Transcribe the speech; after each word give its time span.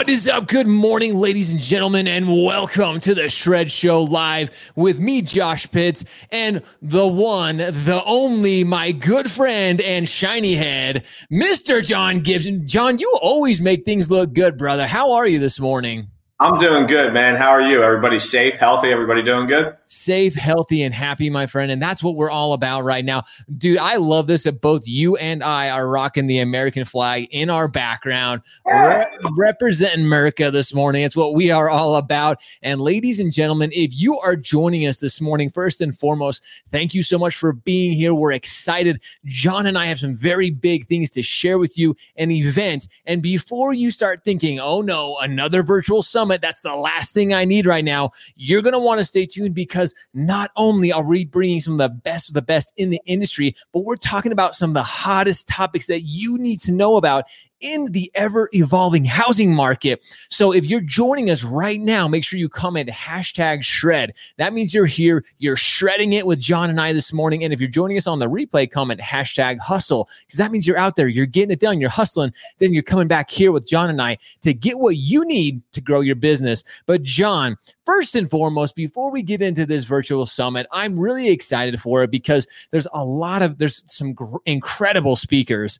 What 0.00 0.08
is 0.08 0.26
up? 0.28 0.46
Good 0.46 0.66
morning, 0.66 1.14
ladies 1.14 1.52
and 1.52 1.60
gentlemen, 1.60 2.08
and 2.08 2.26
welcome 2.26 3.00
to 3.00 3.14
the 3.14 3.28
Shred 3.28 3.70
Show 3.70 4.02
Live 4.02 4.50
with 4.74 4.98
me, 4.98 5.20
Josh 5.20 5.70
Pitts, 5.70 6.06
and 6.32 6.62
the 6.80 7.06
one, 7.06 7.58
the 7.58 8.02
only, 8.06 8.64
my 8.64 8.92
good 8.92 9.30
friend 9.30 9.78
and 9.78 10.08
shiny 10.08 10.54
head, 10.54 11.04
Mr. 11.30 11.84
John 11.84 12.20
Gibson. 12.20 12.66
John, 12.66 12.98
you 12.98 13.12
always 13.20 13.60
make 13.60 13.84
things 13.84 14.10
look 14.10 14.32
good, 14.32 14.56
brother. 14.56 14.86
How 14.86 15.12
are 15.12 15.26
you 15.26 15.38
this 15.38 15.60
morning? 15.60 16.08
I'm 16.40 16.56
doing 16.56 16.86
good, 16.86 17.12
man. 17.12 17.36
How 17.36 17.50
are 17.50 17.60
you? 17.60 17.82
Everybody 17.82 18.18
safe, 18.18 18.54
healthy? 18.54 18.88
Everybody 18.88 19.22
doing 19.22 19.48
good? 19.48 19.76
Safe, 19.92 20.34
healthy, 20.34 20.84
and 20.84 20.94
happy, 20.94 21.30
my 21.30 21.48
friend. 21.48 21.72
And 21.72 21.82
that's 21.82 22.00
what 22.00 22.14
we're 22.14 22.30
all 22.30 22.52
about 22.52 22.84
right 22.84 23.04
now. 23.04 23.24
Dude, 23.58 23.78
I 23.78 23.96
love 23.96 24.28
this 24.28 24.44
that 24.44 24.60
both 24.60 24.86
you 24.86 25.16
and 25.16 25.42
I 25.42 25.68
are 25.68 25.88
rocking 25.88 26.28
the 26.28 26.38
American 26.38 26.84
flag 26.84 27.26
in 27.32 27.50
our 27.50 27.66
background, 27.66 28.42
re- 28.64 29.04
representing 29.36 30.06
America 30.06 30.52
this 30.52 30.72
morning. 30.72 31.02
It's 31.02 31.16
what 31.16 31.34
we 31.34 31.50
are 31.50 31.68
all 31.68 31.96
about. 31.96 32.40
And 32.62 32.80
ladies 32.80 33.18
and 33.18 33.32
gentlemen, 33.32 33.70
if 33.72 33.90
you 33.92 34.16
are 34.20 34.36
joining 34.36 34.86
us 34.86 34.98
this 34.98 35.20
morning, 35.20 35.50
first 35.50 35.80
and 35.80 35.92
foremost, 35.98 36.44
thank 36.70 36.94
you 36.94 37.02
so 37.02 37.18
much 37.18 37.34
for 37.34 37.52
being 37.52 37.90
here. 37.90 38.14
We're 38.14 38.30
excited. 38.30 39.02
John 39.24 39.66
and 39.66 39.76
I 39.76 39.86
have 39.86 39.98
some 39.98 40.14
very 40.14 40.50
big 40.50 40.86
things 40.86 41.10
to 41.10 41.22
share 41.22 41.58
with 41.58 41.76
you, 41.76 41.96
an 42.14 42.30
event. 42.30 42.86
And 43.06 43.22
before 43.22 43.72
you 43.72 43.90
start 43.90 44.22
thinking, 44.24 44.60
oh 44.60 44.82
no, 44.82 45.18
another 45.18 45.64
virtual 45.64 46.04
summit. 46.04 46.40
That's 46.40 46.62
the 46.62 46.76
last 46.76 47.12
thing 47.12 47.34
I 47.34 47.44
need 47.44 47.66
right 47.66 47.84
now. 47.84 48.12
You're 48.36 48.62
going 48.62 48.74
to 48.74 48.78
want 48.78 49.00
to 49.00 49.04
stay 49.04 49.26
tuned 49.26 49.52
because 49.52 49.79
not 50.14 50.50
only 50.56 50.92
are 50.92 51.04
we 51.04 51.24
bringing 51.24 51.60
some 51.60 51.74
of 51.74 51.78
the 51.78 51.88
best 51.88 52.28
of 52.28 52.34
the 52.34 52.42
best 52.42 52.72
in 52.76 52.90
the 52.90 53.00
industry, 53.06 53.54
but 53.72 53.84
we're 53.84 53.96
talking 53.96 54.32
about 54.32 54.54
some 54.54 54.70
of 54.70 54.74
the 54.74 54.82
hottest 54.82 55.48
topics 55.48 55.86
that 55.86 56.02
you 56.02 56.38
need 56.38 56.60
to 56.60 56.72
know 56.72 56.96
about 56.96 57.24
in 57.60 57.86
the 57.92 58.10
ever 58.14 58.48
evolving 58.52 59.04
housing 59.04 59.52
market. 59.52 60.02
So 60.30 60.52
if 60.52 60.64
you're 60.64 60.80
joining 60.80 61.30
us 61.30 61.44
right 61.44 61.80
now, 61.80 62.08
make 62.08 62.24
sure 62.24 62.38
you 62.38 62.48
comment 62.48 62.88
hashtag 62.88 63.62
shred. 63.62 64.14
That 64.38 64.52
means 64.52 64.74
you're 64.74 64.86
here, 64.86 65.24
you're 65.38 65.56
shredding 65.56 66.14
it 66.14 66.26
with 66.26 66.38
John 66.38 66.70
and 66.70 66.80
I 66.80 66.92
this 66.92 67.12
morning. 67.12 67.44
And 67.44 67.52
if 67.52 67.60
you're 67.60 67.68
joining 67.68 67.96
us 67.96 68.06
on 68.06 68.18
the 68.18 68.28
replay, 68.28 68.70
comment 68.70 69.00
hashtag 69.00 69.58
hustle 69.58 70.08
because 70.26 70.38
that 70.38 70.50
means 70.50 70.66
you're 70.66 70.78
out 70.78 70.96
there, 70.96 71.08
you're 71.08 71.26
getting 71.26 71.50
it 71.50 71.60
done, 71.60 71.80
you're 71.80 71.90
hustling. 71.90 72.32
Then 72.58 72.72
you're 72.72 72.82
coming 72.82 73.08
back 73.08 73.30
here 73.30 73.52
with 73.52 73.66
John 73.66 73.90
and 73.90 74.00
I 74.00 74.18
to 74.40 74.54
get 74.54 74.78
what 74.78 74.96
you 74.96 75.24
need 75.24 75.62
to 75.72 75.80
grow 75.80 76.00
your 76.00 76.16
business. 76.16 76.64
But 76.86 77.02
John, 77.02 77.56
first 77.84 78.14
and 78.14 78.30
foremost, 78.30 78.74
before 78.74 79.10
we 79.10 79.22
get 79.22 79.42
into 79.42 79.66
this 79.66 79.84
virtual 79.84 80.26
summit, 80.26 80.66
I'm 80.72 80.98
really 80.98 81.28
excited 81.28 81.80
for 81.80 82.02
it 82.02 82.10
because 82.10 82.46
there's 82.70 82.88
a 82.94 83.04
lot 83.04 83.42
of, 83.42 83.58
there's 83.58 83.84
some 83.92 84.12
gr- 84.12 84.38
incredible 84.46 85.16
speakers, 85.16 85.78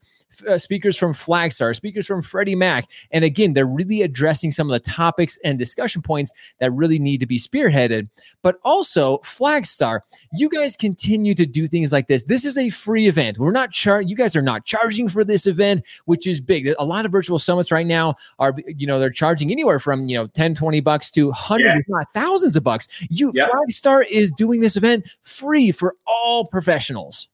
uh, 0.49 0.59
speakers 0.59 0.97
from 0.97 1.13
Flagstar 1.13 1.70
speakers 1.75 2.07
from 2.07 2.23
Freddie 2.23 2.55
Mac. 2.55 2.89
And 3.11 3.25
again, 3.25 3.53
they're 3.53 3.67
really 3.67 4.03
addressing 4.03 4.51
some 4.51 4.71
of 4.71 4.73
the 4.73 4.91
topics 4.91 5.39
and 5.45 5.59
discussion 5.59 6.03
points 6.03 6.33
that 6.59 6.73
really 6.73 6.99
need 6.99 7.19
to 7.21 7.27
be 7.27 7.39
spearheaded. 7.39 8.09
But 8.43 8.57
also, 8.65 9.19
Flagstar, 9.19 10.01
you 10.33 10.49
guys 10.49 10.77
continue 10.77 11.35
to 11.35 11.47
do 11.47 11.67
things 11.67 11.93
like 11.93 12.09
this. 12.09 12.25
This 12.25 12.45
is 12.45 12.57
a 12.57 12.71
free 12.71 13.09
event. 13.09 13.39
We're 13.39 13.51
not 13.51 13.71
char- 13.73 14.03
you 14.03 14.17
guys 14.17 14.37
are 14.37 14.43
not 14.43 14.65
charging 14.65 15.09
for 15.09 15.25
this 15.25 15.47
event, 15.47 15.83
which 16.05 16.27
is 16.27 16.41
big. 16.41 16.73
A 16.79 16.85
lot 16.85 17.07
of 17.07 17.13
virtual 17.13 17.39
summits 17.39 17.73
right 17.73 17.87
now 17.87 18.15
are, 18.39 18.55
you 18.67 18.87
know, 18.87 18.99
they're 18.99 19.11
charging 19.11 19.51
anywhere 19.51 19.79
from, 19.79 20.09
you 20.09 20.17
know, 20.17 20.27
10, 20.27 20.55
20 20.55 20.81
bucks 20.81 21.11
to 21.13 21.31
hundreds, 21.33 21.75
yeah. 21.75 21.81
if 21.81 21.89
not 21.89 22.07
thousands 22.15 22.57
of 22.57 22.65
bucks. 22.65 22.89
You 23.09 23.33
yep. 23.35 23.51
Flagstar 23.51 24.05
is 24.11 24.31
doing 24.33 24.61
this 24.61 24.77
event 24.77 25.09
free 25.23 25.73
for 25.73 25.95
all 26.07 26.47
professionals. 26.47 27.29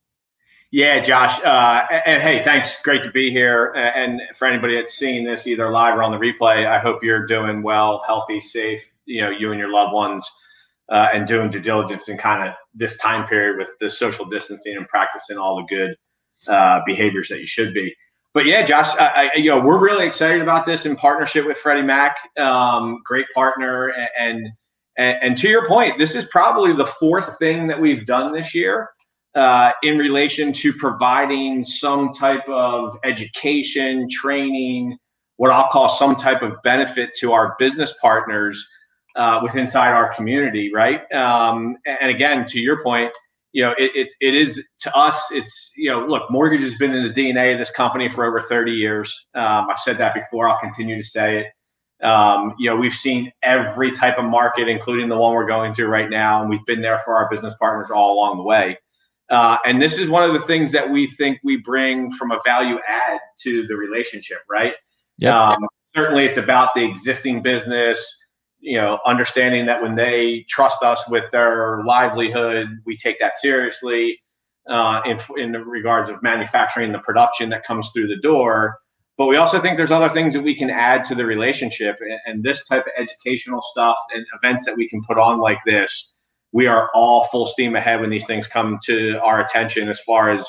Yeah, 0.72 1.00
Josh. 1.00 1.38
Uh, 1.44 1.86
and, 1.90 2.02
and, 2.06 2.22
hey, 2.22 2.42
thanks. 2.42 2.76
Great 2.82 3.02
to 3.04 3.10
be 3.10 3.30
here. 3.30 3.72
And 3.76 4.20
for 4.34 4.46
anybody 4.46 4.74
that's 4.74 4.94
seeing 4.94 5.24
this 5.24 5.46
either 5.46 5.70
live 5.70 5.96
or 5.96 6.02
on 6.02 6.10
the 6.10 6.18
replay, 6.18 6.66
I 6.66 6.78
hope 6.78 7.04
you're 7.04 7.26
doing 7.26 7.62
well, 7.62 8.02
healthy, 8.06 8.40
safe. 8.40 8.88
You 9.04 9.22
know, 9.22 9.30
you 9.30 9.52
and 9.52 9.60
your 9.60 9.70
loved 9.70 9.92
ones, 9.92 10.28
uh, 10.90 11.08
and 11.12 11.26
doing 11.26 11.50
due 11.50 11.60
diligence 11.60 12.08
in 12.08 12.18
kind 12.18 12.48
of 12.48 12.54
this 12.74 12.96
time 12.96 13.26
period 13.28 13.58
with 13.58 13.70
the 13.78 13.88
social 13.88 14.24
distancing 14.24 14.76
and 14.76 14.88
practicing 14.88 15.38
all 15.38 15.56
the 15.56 15.74
good 15.74 15.96
uh, 16.48 16.80
behaviors 16.84 17.28
that 17.28 17.38
you 17.38 17.46
should 17.46 17.72
be. 17.72 17.94
But 18.34 18.46
yeah, 18.46 18.62
Josh, 18.62 18.88
I, 18.98 19.30
I, 19.34 19.38
you 19.38 19.50
know, 19.50 19.60
we're 19.60 19.78
really 19.78 20.06
excited 20.06 20.42
about 20.42 20.66
this 20.66 20.84
in 20.84 20.96
partnership 20.96 21.46
with 21.46 21.56
Freddie 21.56 21.82
Mac. 21.82 22.18
Um, 22.36 23.00
great 23.04 23.26
partner, 23.34 23.94
and, 24.18 24.48
and 24.98 25.18
and 25.22 25.38
to 25.38 25.48
your 25.48 25.66
point, 25.68 25.98
this 25.98 26.14
is 26.14 26.24
probably 26.26 26.72
the 26.72 26.86
fourth 26.86 27.38
thing 27.38 27.66
that 27.68 27.80
we've 27.80 28.04
done 28.04 28.32
this 28.32 28.54
year 28.54 28.90
uh, 29.36 29.70
in 29.82 29.98
relation 29.98 30.50
to 30.50 30.72
providing 30.72 31.62
some 31.62 32.12
type 32.12 32.48
of 32.48 32.96
education, 33.04 34.08
training, 34.10 34.96
what 35.36 35.50
I'll 35.50 35.68
call 35.68 35.90
some 35.90 36.16
type 36.16 36.40
of 36.42 36.54
benefit 36.64 37.10
to 37.20 37.32
our 37.32 37.54
business 37.58 37.94
partners 38.00 38.66
uh, 39.14 39.40
with 39.42 39.54
inside 39.54 39.92
our 39.92 40.12
community, 40.14 40.72
right? 40.74 41.00
Um, 41.12 41.76
and 41.86 42.10
again, 42.10 42.46
to 42.46 42.58
your 42.58 42.82
point, 42.82 43.12
you 43.52 43.62
know, 43.62 43.74
it, 43.78 43.90
it, 43.94 44.12
it 44.20 44.34
is 44.34 44.62
to 44.80 44.96
us, 44.96 45.22
it's, 45.30 45.70
you 45.76 45.90
know, 45.90 46.06
look, 46.06 46.30
mortgage 46.30 46.62
has 46.62 46.74
been 46.76 46.94
in 46.94 47.04
the 47.04 47.12
DNA 47.12 47.52
of 47.52 47.58
this 47.58 47.70
company 47.70 48.08
for 48.08 48.24
over 48.24 48.40
30 48.40 48.72
years. 48.72 49.26
Um, 49.34 49.68
I've 49.70 49.78
said 49.78 49.98
that 49.98 50.14
before, 50.14 50.48
I'll 50.48 50.60
continue 50.60 50.96
to 50.96 51.06
say 51.06 51.40
it. 51.40 52.06
Um, 52.06 52.54
you 52.58 52.68
know, 52.68 52.76
we've 52.76 52.92
seen 52.92 53.32
every 53.42 53.92
type 53.92 54.18
of 54.18 54.24
market, 54.24 54.68
including 54.68 55.08
the 55.08 55.16
one 55.16 55.34
we're 55.34 55.46
going 55.46 55.74
through 55.74 55.88
right 55.88 56.10
now, 56.10 56.40
and 56.40 56.50
we've 56.50 56.64
been 56.66 56.82
there 56.82 56.98
for 56.98 57.16
our 57.16 57.28
business 57.30 57.54
partners 57.58 57.90
all 57.90 58.14
along 58.14 58.38
the 58.38 58.42
way. 58.42 58.78
Uh, 59.28 59.56
and 59.66 59.82
this 59.82 59.98
is 59.98 60.08
one 60.08 60.22
of 60.22 60.32
the 60.32 60.40
things 60.40 60.70
that 60.72 60.88
we 60.90 61.06
think 61.06 61.38
we 61.42 61.56
bring 61.56 62.10
from 62.12 62.30
a 62.30 62.38
value 62.44 62.78
add 62.86 63.18
to 63.42 63.66
the 63.66 63.74
relationship, 63.74 64.38
right? 64.48 64.74
Yeah. 65.18 65.50
Um, 65.50 65.66
certainly, 65.96 66.24
it's 66.24 66.36
about 66.36 66.74
the 66.74 66.84
existing 66.84 67.42
business. 67.42 68.14
You 68.60 68.78
know, 68.78 68.98
understanding 69.04 69.66
that 69.66 69.82
when 69.82 69.94
they 69.94 70.44
trust 70.48 70.82
us 70.82 71.02
with 71.08 71.24
their 71.30 71.82
livelihood, 71.84 72.68
we 72.84 72.96
take 72.96 73.18
that 73.20 73.36
seriously. 73.36 74.20
Uh, 74.68 75.00
in 75.06 75.20
in 75.36 75.52
regards 75.52 76.08
of 76.08 76.20
manufacturing 76.24 76.90
the 76.90 76.98
production 76.98 77.50
that 77.50 77.64
comes 77.64 77.88
through 77.90 78.08
the 78.08 78.16
door, 78.16 78.80
but 79.16 79.26
we 79.26 79.36
also 79.36 79.60
think 79.60 79.76
there's 79.76 79.92
other 79.92 80.08
things 80.08 80.32
that 80.32 80.42
we 80.42 80.56
can 80.56 80.70
add 80.70 81.04
to 81.04 81.14
the 81.14 81.24
relationship, 81.24 81.98
and, 82.00 82.18
and 82.26 82.42
this 82.42 82.64
type 82.64 82.84
of 82.84 82.92
educational 82.96 83.62
stuff 83.62 83.96
and 84.12 84.26
events 84.34 84.64
that 84.64 84.76
we 84.76 84.88
can 84.88 85.00
put 85.04 85.18
on 85.18 85.38
like 85.38 85.60
this 85.64 86.12
we 86.56 86.66
are 86.66 86.88
all 86.94 87.24
full 87.26 87.44
steam 87.44 87.76
ahead 87.76 88.00
when 88.00 88.08
these 88.08 88.24
things 88.24 88.48
come 88.48 88.78
to 88.82 89.20
our 89.22 89.40
attention 89.44 89.90
as 89.90 90.00
far 90.00 90.30
as 90.30 90.42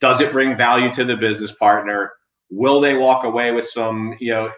does 0.00 0.20
it 0.20 0.32
bring 0.32 0.56
value 0.56 0.92
to 0.92 1.04
the 1.04 1.14
business 1.14 1.52
partner? 1.52 2.10
Will 2.50 2.80
they 2.80 2.94
walk 2.94 3.22
away 3.22 3.52
with 3.52 3.68
some 3.68 4.16
you 4.18 4.32
know 4.32 4.50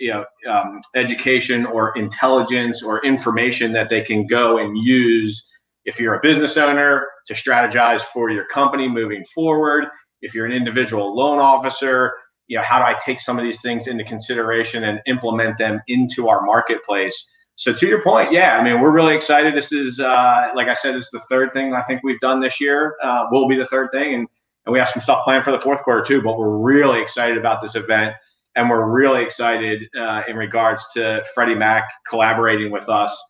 you 0.00 0.10
know 0.10 0.24
um, 0.50 0.80
education 0.94 1.66
or 1.66 1.92
intelligence 1.94 2.82
or 2.82 3.04
information 3.04 3.72
that 3.72 3.90
they 3.90 4.00
can 4.00 4.26
go 4.26 4.56
and 4.56 4.78
use 4.78 5.44
if 5.84 6.00
you're 6.00 6.14
a 6.14 6.20
business 6.22 6.56
owner 6.56 7.04
to 7.26 7.34
strategize 7.34 8.00
for 8.00 8.30
your 8.30 8.46
company 8.46 8.88
moving 8.88 9.22
forward? 9.34 9.84
If 10.22 10.34
you're 10.34 10.46
an 10.46 10.52
individual 10.52 11.14
loan 11.14 11.38
officer 11.38 12.14
you 12.46 12.56
know 12.56 12.64
how 12.64 12.78
do 12.80 12.84
i 12.84 12.96
take 13.04 13.20
some 13.20 13.38
of 13.38 13.44
these 13.44 13.60
things 13.60 13.86
into 13.86 14.02
consideration 14.02 14.82
and 14.82 14.98
implement 15.06 15.56
them 15.56 15.80
into 15.86 16.28
our 16.28 16.42
marketplace 16.42 17.24
so 17.60 17.74
to 17.74 17.86
your 17.86 18.02
point, 18.02 18.32
yeah, 18.32 18.56
I 18.56 18.64
mean, 18.64 18.80
we're 18.80 18.90
really 18.90 19.14
excited. 19.14 19.54
This 19.54 19.70
is, 19.70 20.00
uh, 20.00 20.48
like 20.54 20.68
I 20.68 20.72
said, 20.72 20.94
this 20.94 21.02
is 21.02 21.10
the 21.10 21.20
third 21.28 21.52
thing 21.52 21.74
I 21.74 21.82
think 21.82 22.02
we've 22.02 22.18
done 22.20 22.40
this 22.40 22.58
year. 22.58 22.96
Uh, 23.02 23.26
will 23.30 23.46
be 23.46 23.54
the 23.54 23.66
third 23.66 23.90
thing, 23.92 24.14
and 24.14 24.26
and 24.64 24.72
we 24.72 24.78
have 24.78 24.88
some 24.88 25.02
stuff 25.02 25.24
planned 25.24 25.44
for 25.44 25.50
the 25.50 25.58
fourth 25.58 25.82
quarter 25.82 26.02
too. 26.02 26.22
But 26.22 26.38
we're 26.38 26.56
really 26.56 27.02
excited 27.02 27.36
about 27.36 27.60
this 27.60 27.74
event, 27.74 28.14
and 28.56 28.70
we're 28.70 28.88
really 28.88 29.22
excited 29.22 29.82
uh, 29.94 30.22
in 30.26 30.36
regards 30.36 30.86
to 30.94 31.22
Freddie 31.34 31.54
Mac 31.54 31.84
collaborating 32.08 32.72
with 32.72 32.88
us. 32.88 33.22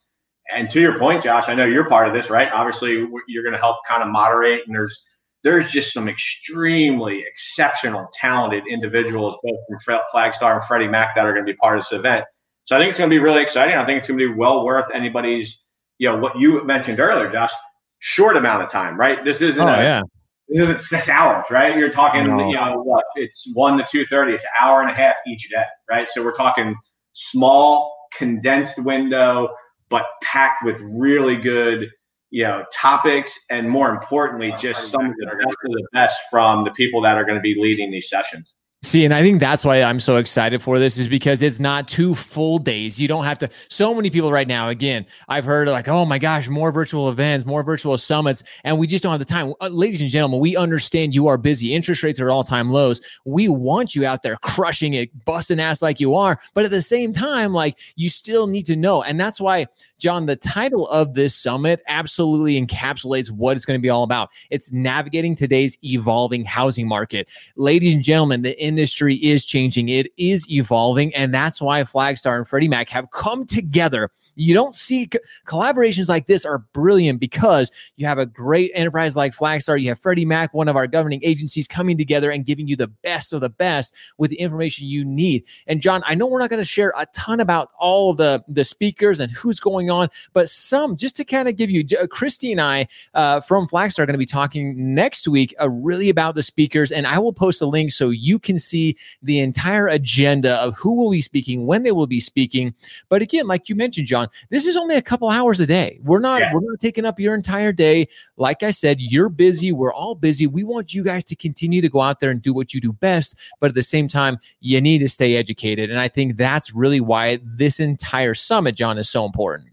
And 0.54 0.70
to 0.70 0.80
your 0.80 0.96
point, 0.96 1.24
Josh, 1.24 1.48
I 1.48 1.54
know 1.54 1.64
you're 1.64 1.88
part 1.88 2.06
of 2.06 2.14
this, 2.14 2.30
right? 2.30 2.52
Obviously, 2.52 3.04
you're 3.26 3.42
going 3.42 3.52
to 3.52 3.58
help 3.58 3.78
kind 3.84 4.00
of 4.00 4.10
moderate, 4.10 4.62
and 4.64 4.76
there's 4.76 4.96
there's 5.42 5.72
just 5.72 5.92
some 5.92 6.08
extremely 6.08 7.24
exceptional, 7.26 8.06
talented 8.12 8.62
individuals 8.70 9.36
both 9.42 9.82
from 9.84 9.98
Flagstar 10.14 10.54
and 10.54 10.62
Freddie 10.62 10.86
Mac 10.86 11.16
that 11.16 11.26
are 11.26 11.32
going 11.32 11.44
to 11.44 11.52
be 11.52 11.56
part 11.56 11.78
of 11.78 11.82
this 11.82 11.98
event. 11.98 12.26
So 12.64 12.76
I 12.76 12.78
think 12.78 12.90
it's 12.90 12.98
going 12.98 13.10
to 13.10 13.14
be 13.14 13.18
really 13.18 13.42
exciting. 13.42 13.74
I 13.76 13.84
think 13.84 13.98
it's 13.98 14.06
going 14.06 14.18
to 14.18 14.28
be 14.28 14.34
well 14.34 14.64
worth 14.64 14.86
anybody's, 14.94 15.58
you 15.98 16.08
know, 16.08 16.18
what 16.18 16.38
you 16.38 16.62
mentioned 16.64 17.00
earlier, 17.00 17.28
Josh, 17.28 17.50
short 17.98 18.36
amount 18.36 18.62
of 18.62 18.70
time, 18.70 18.98
right? 18.98 19.24
This 19.24 19.40
isn't 19.42 19.62
oh, 19.62 19.72
a, 19.72 19.82
yeah. 19.82 20.02
this 20.48 20.62
isn't 20.62 20.80
six 20.80 21.08
hours, 21.08 21.46
right? 21.50 21.76
You're 21.76 21.90
talking, 21.90 22.24
no. 22.24 22.48
you 22.48 22.54
know, 22.54 22.82
what? 22.82 23.04
It's 23.16 23.46
one 23.54 23.78
to 23.78 23.84
two 23.90 24.04
thirty. 24.04 24.32
It's 24.32 24.44
an 24.44 24.50
hour 24.60 24.82
and 24.82 24.90
a 24.90 24.94
half 24.94 25.16
each 25.26 25.48
day, 25.50 25.64
right? 25.88 26.08
So 26.12 26.22
we're 26.22 26.34
talking 26.34 26.76
small, 27.12 27.94
condensed 28.16 28.78
window, 28.78 29.48
but 29.88 30.04
packed 30.22 30.64
with 30.64 30.80
really 30.96 31.36
good, 31.36 31.88
you 32.30 32.44
know, 32.44 32.64
topics, 32.72 33.38
and 33.50 33.68
more 33.68 33.90
importantly, 33.90 34.54
just 34.56 34.90
some 34.90 35.06
of 35.06 35.12
the 35.18 35.26
best 35.26 35.56
of 35.64 35.72
the 35.72 35.86
best 35.92 36.16
from 36.30 36.62
the 36.62 36.70
people 36.70 37.00
that 37.02 37.16
are 37.16 37.24
going 37.24 37.38
to 37.38 37.42
be 37.42 37.56
leading 37.60 37.90
these 37.90 38.08
sessions. 38.08 38.54
See, 38.82 39.04
and 39.04 39.12
I 39.12 39.20
think 39.20 39.40
that's 39.40 39.62
why 39.62 39.82
I'm 39.82 40.00
so 40.00 40.16
excited 40.16 40.62
for 40.62 40.78
this 40.78 40.96
is 40.96 41.06
because 41.06 41.42
it's 41.42 41.60
not 41.60 41.86
two 41.86 42.14
full 42.14 42.58
days. 42.58 42.98
You 42.98 43.08
don't 43.08 43.24
have 43.24 43.36
to. 43.40 43.50
So 43.68 43.94
many 43.94 44.08
people 44.08 44.32
right 44.32 44.48
now, 44.48 44.70
again, 44.70 45.04
I've 45.28 45.44
heard 45.44 45.68
like, 45.68 45.86
oh 45.86 46.06
my 46.06 46.18
gosh, 46.18 46.48
more 46.48 46.72
virtual 46.72 47.10
events, 47.10 47.44
more 47.44 47.62
virtual 47.62 47.98
summits, 47.98 48.42
and 48.64 48.78
we 48.78 48.86
just 48.86 49.02
don't 49.02 49.10
have 49.10 49.18
the 49.18 49.26
time. 49.26 49.52
Uh, 49.60 49.68
ladies 49.68 50.00
and 50.00 50.08
gentlemen, 50.08 50.40
we 50.40 50.56
understand 50.56 51.14
you 51.14 51.26
are 51.26 51.36
busy. 51.36 51.74
Interest 51.74 52.02
rates 52.02 52.18
are 52.20 52.30
all 52.30 52.42
time 52.42 52.70
lows. 52.70 53.02
We 53.26 53.50
want 53.50 53.94
you 53.94 54.06
out 54.06 54.22
there 54.22 54.36
crushing 54.36 54.94
it, 54.94 55.10
busting 55.26 55.60
ass 55.60 55.82
like 55.82 56.00
you 56.00 56.14
are. 56.14 56.40
But 56.54 56.64
at 56.64 56.70
the 56.70 56.80
same 56.80 57.12
time, 57.12 57.52
like 57.52 57.78
you 57.96 58.08
still 58.08 58.46
need 58.46 58.64
to 58.64 58.76
know. 58.76 59.02
And 59.02 59.20
that's 59.20 59.42
why, 59.42 59.66
John, 59.98 60.24
the 60.24 60.36
title 60.36 60.88
of 60.88 61.12
this 61.12 61.34
summit 61.34 61.82
absolutely 61.86 62.58
encapsulates 62.58 63.30
what 63.30 63.58
it's 63.58 63.66
going 63.66 63.78
to 63.78 63.82
be 63.82 63.90
all 63.90 64.04
about. 64.04 64.30
It's 64.48 64.72
navigating 64.72 65.36
today's 65.36 65.76
evolving 65.84 66.46
housing 66.46 66.88
market. 66.88 67.28
Ladies 67.56 67.94
and 67.94 68.02
gentlemen, 68.02 68.40
the 68.40 68.58
industry 68.70 69.16
is 69.16 69.44
changing, 69.44 69.88
it 69.88 70.06
is 70.16 70.48
evolving. 70.48 71.12
And 71.14 71.34
that's 71.34 71.60
why 71.60 71.82
Flagstar 71.82 72.36
and 72.36 72.46
Freddie 72.46 72.68
Mac 72.68 72.88
have 72.90 73.10
come 73.10 73.44
together. 73.44 74.10
You 74.36 74.54
don't 74.54 74.76
see 74.76 75.08
co- 75.08 75.18
collaborations 75.44 76.08
like 76.08 76.28
this 76.28 76.44
are 76.44 76.58
brilliant 76.72 77.18
because 77.18 77.72
you 77.96 78.06
have 78.06 78.18
a 78.18 78.26
great 78.26 78.70
enterprise 78.74 79.16
like 79.16 79.34
Flagstar, 79.34 79.80
you 79.80 79.88
have 79.88 79.98
Freddie 79.98 80.24
Mac, 80.24 80.54
one 80.54 80.68
of 80.68 80.76
our 80.76 80.86
governing 80.86 81.20
agencies, 81.24 81.66
coming 81.66 81.98
together 81.98 82.30
and 82.30 82.46
giving 82.46 82.68
you 82.68 82.76
the 82.76 82.86
best 82.86 83.32
of 83.32 83.40
the 83.40 83.50
best 83.50 83.92
with 84.18 84.30
the 84.30 84.36
information 84.36 84.86
you 84.86 85.04
need. 85.04 85.44
And 85.66 85.82
John, 85.82 86.02
I 86.06 86.14
know 86.14 86.26
we're 86.26 86.38
not 86.38 86.50
going 86.50 86.62
to 86.62 86.68
share 86.68 86.92
a 86.96 87.06
ton 87.12 87.40
about 87.40 87.70
all 87.78 88.14
the 88.14 88.44
the 88.46 88.64
speakers 88.64 89.18
and 89.18 89.32
who's 89.32 89.58
going 89.58 89.90
on, 89.90 90.08
but 90.32 90.48
some 90.48 90.96
just 90.96 91.16
to 91.16 91.24
kind 91.24 91.48
of 91.48 91.56
give 91.56 91.70
you, 91.70 91.84
Christy 92.08 92.52
and 92.52 92.60
I 92.60 92.86
uh, 93.14 93.40
from 93.40 93.66
Flagstar 93.66 94.00
are 94.00 94.06
going 94.06 94.14
to 94.14 94.18
be 94.18 94.26
talking 94.26 94.94
next 94.94 95.26
week 95.26 95.54
uh, 95.60 95.68
really 95.68 96.08
about 96.08 96.36
the 96.36 96.42
speakers, 96.42 96.92
and 96.92 97.06
I 97.06 97.18
will 97.18 97.32
post 97.32 97.60
a 97.60 97.66
link 97.66 97.90
so 97.90 98.10
you 98.10 98.38
can 98.38 98.59
see 98.60 98.96
the 99.22 99.40
entire 99.40 99.88
agenda 99.88 100.56
of 100.56 100.76
who 100.76 100.96
will 100.96 101.10
be 101.10 101.20
speaking, 101.20 101.66
when 101.66 101.82
they 101.82 101.92
will 101.92 102.06
be 102.06 102.20
speaking. 102.20 102.74
But 103.08 103.22
again, 103.22 103.46
like 103.46 103.68
you 103.68 103.74
mentioned, 103.74 104.06
John, 104.06 104.28
this 104.50 104.66
is 104.66 104.76
only 104.76 104.96
a 104.96 105.02
couple 105.02 105.28
hours 105.28 105.60
a 105.60 105.66
day. 105.66 105.98
We're 106.02 106.20
not 106.20 106.40
yeah. 106.40 106.54
we're 106.54 106.60
not 106.60 106.80
taking 106.80 107.04
up 107.04 107.18
your 107.18 107.34
entire 107.34 107.72
day. 107.72 108.08
Like 108.36 108.62
I 108.62 108.70
said, 108.70 109.00
you're 109.00 109.28
busy. 109.28 109.72
We're 109.72 109.92
all 109.92 110.14
busy. 110.14 110.46
We 110.46 110.64
want 110.64 110.94
you 110.94 111.02
guys 111.02 111.24
to 111.24 111.36
continue 111.36 111.80
to 111.80 111.88
go 111.88 112.00
out 112.00 112.20
there 112.20 112.30
and 112.30 112.40
do 112.40 112.54
what 112.54 112.72
you 112.72 112.80
do 112.80 112.92
best. 112.92 113.36
But 113.58 113.68
at 113.68 113.74
the 113.74 113.82
same 113.82 114.08
time, 114.08 114.38
you 114.60 114.80
need 114.80 114.98
to 114.98 115.08
stay 115.08 115.36
educated. 115.36 115.90
And 115.90 115.98
I 115.98 116.08
think 116.08 116.36
that's 116.36 116.74
really 116.74 117.00
why 117.00 117.40
this 117.42 117.80
entire 117.80 118.34
summit, 118.34 118.74
John, 118.76 118.98
is 118.98 119.08
so 119.08 119.24
important. 119.24 119.68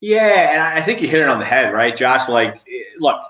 Yeah, 0.00 0.52
and 0.52 0.62
I 0.62 0.80
think 0.80 1.02
you 1.02 1.08
hit 1.08 1.20
it 1.20 1.28
on 1.28 1.38
the 1.38 1.44
head, 1.44 1.74
right, 1.74 1.94
Josh? 1.94 2.28
Like, 2.28 2.56
eh, 2.56 2.82
look, 2.98 3.20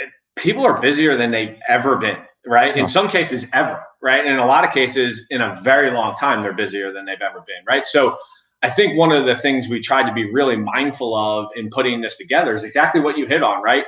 eh, 0.00 0.06
people 0.36 0.64
are 0.64 0.80
busier 0.80 1.16
than 1.16 1.32
they've 1.32 1.56
ever 1.68 1.96
been, 1.96 2.18
right? 2.46 2.76
In 2.76 2.86
some 2.86 3.08
cases, 3.08 3.44
ever, 3.52 3.82
right? 4.02 4.20
And 4.20 4.34
in 4.34 4.38
a 4.38 4.46
lot 4.46 4.64
of 4.64 4.72
cases, 4.72 5.22
in 5.30 5.40
a 5.40 5.60
very 5.62 5.90
long 5.90 6.14
time, 6.16 6.42
they're 6.42 6.52
busier 6.52 6.92
than 6.92 7.04
they've 7.04 7.20
ever 7.20 7.40
been, 7.40 7.64
right? 7.66 7.84
So 7.84 8.16
I 8.62 8.70
think 8.70 8.96
one 8.96 9.12
of 9.12 9.26
the 9.26 9.34
things 9.34 9.68
we 9.68 9.80
tried 9.80 10.08
to 10.08 10.12
be 10.12 10.30
really 10.30 10.56
mindful 10.56 11.14
of 11.14 11.50
in 11.56 11.70
putting 11.70 12.00
this 12.00 12.16
together 12.16 12.52
is 12.54 12.64
exactly 12.64 13.00
what 13.00 13.16
you 13.16 13.26
hit 13.26 13.42
on, 13.42 13.62
right? 13.62 13.84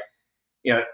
You 0.62 0.75
know, 0.75 0.85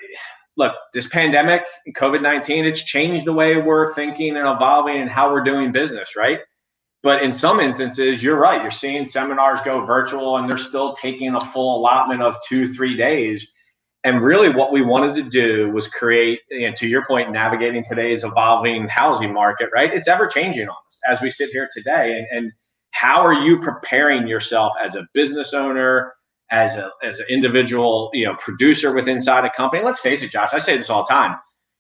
look, 0.57 0.73
this 0.95 1.07
pandemic, 1.07 1.65
COVID 1.95 2.23
19, 2.23 2.65
it's 2.65 2.83
changed 2.83 3.27
the 3.27 3.33
way 3.33 3.57
we're 3.57 3.95
thinking 3.95 4.37
and 4.37 4.49
evolving 4.49 5.01
and 5.01 5.11
how 5.11 5.31
we're 5.31 5.43
doing 5.43 5.73
business, 5.73 6.17
right? 6.17 6.41
But 7.03 7.23
in 7.23 7.33
some 7.33 7.61
instances, 7.61 8.23
you're 8.23 8.39
right. 8.39 8.63
You're 8.63 8.71
seeing 8.71 9.07
seminars 9.07 9.61
go 9.65 9.81
virtual 9.81 10.39
and 10.39 10.49
they're 10.49 10.57
still 10.57 10.93
taking 10.93 11.35
a 11.35 11.41
full 11.41 11.79
allotment 11.79 12.23
of 12.23 12.37
two, 12.49 12.67
three 12.67 12.97
days. 12.97 13.53
And 14.07 14.23
really, 14.23 14.49
what 14.49 14.71
we 14.71 14.83
wanted 14.83 15.17
to 15.17 15.29
do 15.29 15.69
was 15.73 15.89
create, 15.89 16.39
and 16.53 16.77
to 16.77 16.87
your 16.87 17.05
point, 17.05 17.33
navigating 17.33 17.83
today's 17.83 18.23
evolving 18.23 18.87
housing 18.87 19.35
market, 19.35 19.69
right? 19.75 19.93
It's 19.93 20.07
ever 20.07 20.29
changing 20.29 20.69
on 20.69 20.77
us 20.87 21.01
as 21.11 21.21
we 21.21 21.29
sit 21.29 21.51
here 21.51 21.69
today. 21.75 22.17
And, 22.17 22.27
and 22.31 22.53
how 22.93 23.21
are 23.27 23.35
you 23.35 23.59
preparing 23.59 24.29
yourself 24.29 24.73
as 24.81 24.95
a 24.95 25.09
business 25.13 25.53
owner, 25.53 26.15
as 26.53 26.77
a 26.77 26.91
as 27.03 27.19
an 27.19 27.27
individual, 27.29 28.11
you 28.15 28.25
know, 28.25 28.37
producer 28.37 28.93
with 28.93 29.09
inside 29.09 29.45
a 29.45 29.51
company? 29.51 29.83
Let's 29.83 29.99
face 29.99 30.23
it, 30.23 30.31
Josh. 30.31 30.51
I 30.53 30.61
say 30.61 30.77
this 30.77 30.89
all 30.89 31.03
the 31.03 31.13
time. 31.13 31.37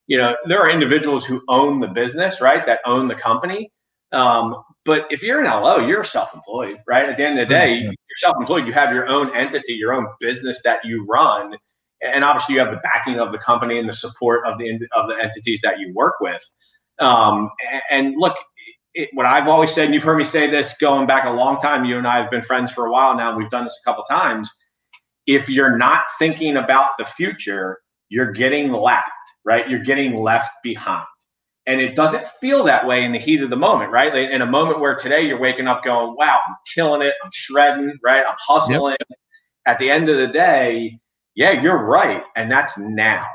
You 0.09 0.19
know, 0.19 0.37
there 0.47 0.59
are 0.59 0.69
individuals 0.69 1.25
who 1.25 1.43
own 1.47 1.79
the 1.79 1.87
business, 1.87 2.41
right? 2.41 2.67
That 2.67 2.81
own 2.87 3.07
the 3.07 3.15
company. 3.15 3.71
Um, 4.11 4.65
but 4.85 5.07
if 5.11 5.23
you're 5.23 5.45
an 5.45 5.47
LO, 5.47 5.79
you're 5.79 6.03
self-employed, 6.03 6.79
right? 6.89 7.09
At 7.09 7.19
the 7.19 7.25
end 7.25 7.39
of 7.39 7.47
the 7.47 7.55
day, 7.55 7.77
mm-hmm. 7.77 7.87
you're 7.87 8.19
self-employed. 8.19 8.67
You 8.67 8.73
have 8.73 8.93
your 8.93 9.07
own 9.07 9.33
entity, 9.37 9.75
your 9.75 9.95
own 9.95 10.09
business 10.19 10.61
that 10.65 10.85
you 10.85 11.07
run, 11.07 11.55
and 12.03 12.25
obviously 12.25 12.55
you 12.55 12.61
have 12.61 12.71
the 12.71 12.79
backing 12.79 13.19
of 13.19 13.33
the 13.33 13.39
company 13.39 13.79
and 13.79 13.89
the 13.89 13.93
support 13.93 14.47
of 14.47 14.59
the 14.59 14.71
of 14.95 15.09
the 15.09 15.17
entities 15.23 15.61
that 15.63 15.79
you 15.79 15.93
work 15.95 16.15
with. 16.21 16.43
Um, 16.99 17.51
and, 17.91 18.15
look, 18.17 18.35
it, 18.95 19.11
what 19.13 19.27
I've 19.27 19.49
always 19.49 19.73
said, 19.73 19.85
and 19.85 19.95
you've 19.95 20.03
heard 20.03 20.17
me 20.17 20.25
say 20.25 20.49
this 20.49 20.75
going 20.81 21.07
back 21.07 21.27
a 21.27 21.31
long 21.31 21.61
time. 21.61 21.85
You 21.85 21.99
and 21.99 22.07
I 22.07 22.21
have 22.21 22.31
been 22.31 22.43
friends 22.43 22.73
for 22.73 22.87
a 22.87 22.91
while 22.91 23.15
now. 23.17 23.37
We've 23.37 23.51
done 23.51 23.65
this 23.65 23.79
a 23.81 23.85
couple 23.89 24.03
times. 24.05 24.51
If 25.27 25.49
you're 25.49 25.77
not 25.77 26.05
thinking 26.19 26.57
about 26.57 26.91
the 26.99 27.05
future, 27.05 27.81
you're 28.09 28.33
getting 28.33 28.73
lapped, 28.73 29.11
right? 29.45 29.69
You're 29.69 29.83
getting 29.83 30.17
left 30.17 30.51
behind. 30.63 31.05
And 31.67 31.81
it 31.81 31.97
doesn't 31.97 32.27
feel 32.41 32.63
that 32.65 32.87
way 32.87 33.03
in 33.03 33.11
the 33.11 33.19
heat 33.19 33.43
of 33.43 33.51
the 33.51 33.57
moment, 33.57 33.91
right? 33.91 34.15
In 34.15 34.41
a 34.41 34.47
moment 34.47 34.79
where 34.79 34.95
today 34.95 35.23
you're 35.23 35.41
waking 35.41 35.67
up 35.67 35.83
going, 35.83 36.15
wow, 36.17 36.39
I'm 36.47 36.55
killing 36.73 37.03
it. 37.03 37.15
I'm 37.25 37.31
shredding, 37.35 37.99
right? 38.05 38.25
I'm 38.27 38.37
hustling. 38.39 38.97
Yep. 39.11 39.19
At 39.67 39.79
the 39.81 39.91
end 39.91 40.09
of 40.09 40.17
the 40.17 40.29
day, 40.29 40.97
yeah, 41.37 41.53
you're 41.53 41.85
right. 41.85 42.23
And 42.35 42.51
that's 42.51 42.77
now. 42.77 43.27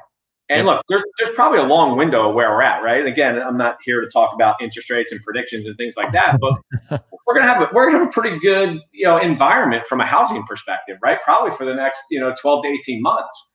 And 0.49 0.67
look, 0.67 0.83
there's 0.89 1.03
there's 1.17 1.33
probably 1.33 1.59
a 1.59 1.63
long 1.63 1.97
window 1.97 2.27
of 2.27 2.35
where 2.35 2.49
we're 2.49 2.61
at, 2.61 2.83
right? 2.83 3.05
Again, 3.05 3.41
I'm 3.41 3.55
not 3.55 3.77
here 3.85 4.01
to 4.01 4.07
talk 4.07 4.33
about 4.33 4.61
interest 4.61 4.89
rates 4.89 5.13
and 5.13 5.21
predictions 5.21 5.65
and 5.65 5.77
things 5.77 5.95
like 5.95 6.11
that, 6.11 6.39
but 6.41 6.53
we're 7.25 7.33
gonna 7.33 7.47
have 7.47 7.61
a, 7.61 7.69
we're 7.71 7.89
gonna 7.89 7.99
have 7.99 8.09
a 8.09 8.11
pretty 8.11 8.37
good 8.39 8.81
you 8.91 9.05
know 9.05 9.17
environment 9.17 9.87
from 9.87 10.01
a 10.01 10.05
housing 10.05 10.43
perspective, 10.43 10.97
right? 11.01 11.21
Probably 11.21 11.55
for 11.55 11.65
the 11.65 11.73
next 11.73 12.01
you 12.09 12.19
know 12.19 12.35
12 12.39 12.63
to 12.63 12.69
18 12.69 13.01
months. 13.01 13.47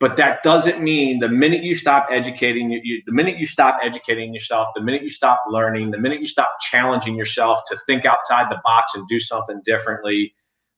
But 0.00 0.16
that 0.16 0.42
doesn't 0.42 0.82
mean 0.82 1.20
the 1.20 1.28
minute 1.28 1.62
you 1.62 1.76
stop 1.76 2.08
educating 2.10 2.68
you, 2.68 2.80
you 2.82 3.00
the 3.06 3.12
minute 3.12 3.38
you 3.38 3.46
stop 3.46 3.78
educating 3.80 4.34
yourself, 4.34 4.68
the 4.74 4.82
minute 4.82 5.02
you 5.02 5.10
stop 5.10 5.44
learning, 5.48 5.92
the 5.92 5.98
minute 5.98 6.18
you 6.18 6.26
stop 6.26 6.48
challenging 6.68 7.14
yourself 7.14 7.60
to 7.68 7.78
think 7.86 8.04
outside 8.04 8.50
the 8.50 8.60
box 8.64 8.92
and 8.96 9.06
do 9.06 9.20
something 9.20 9.62
differently, 9.64 10.34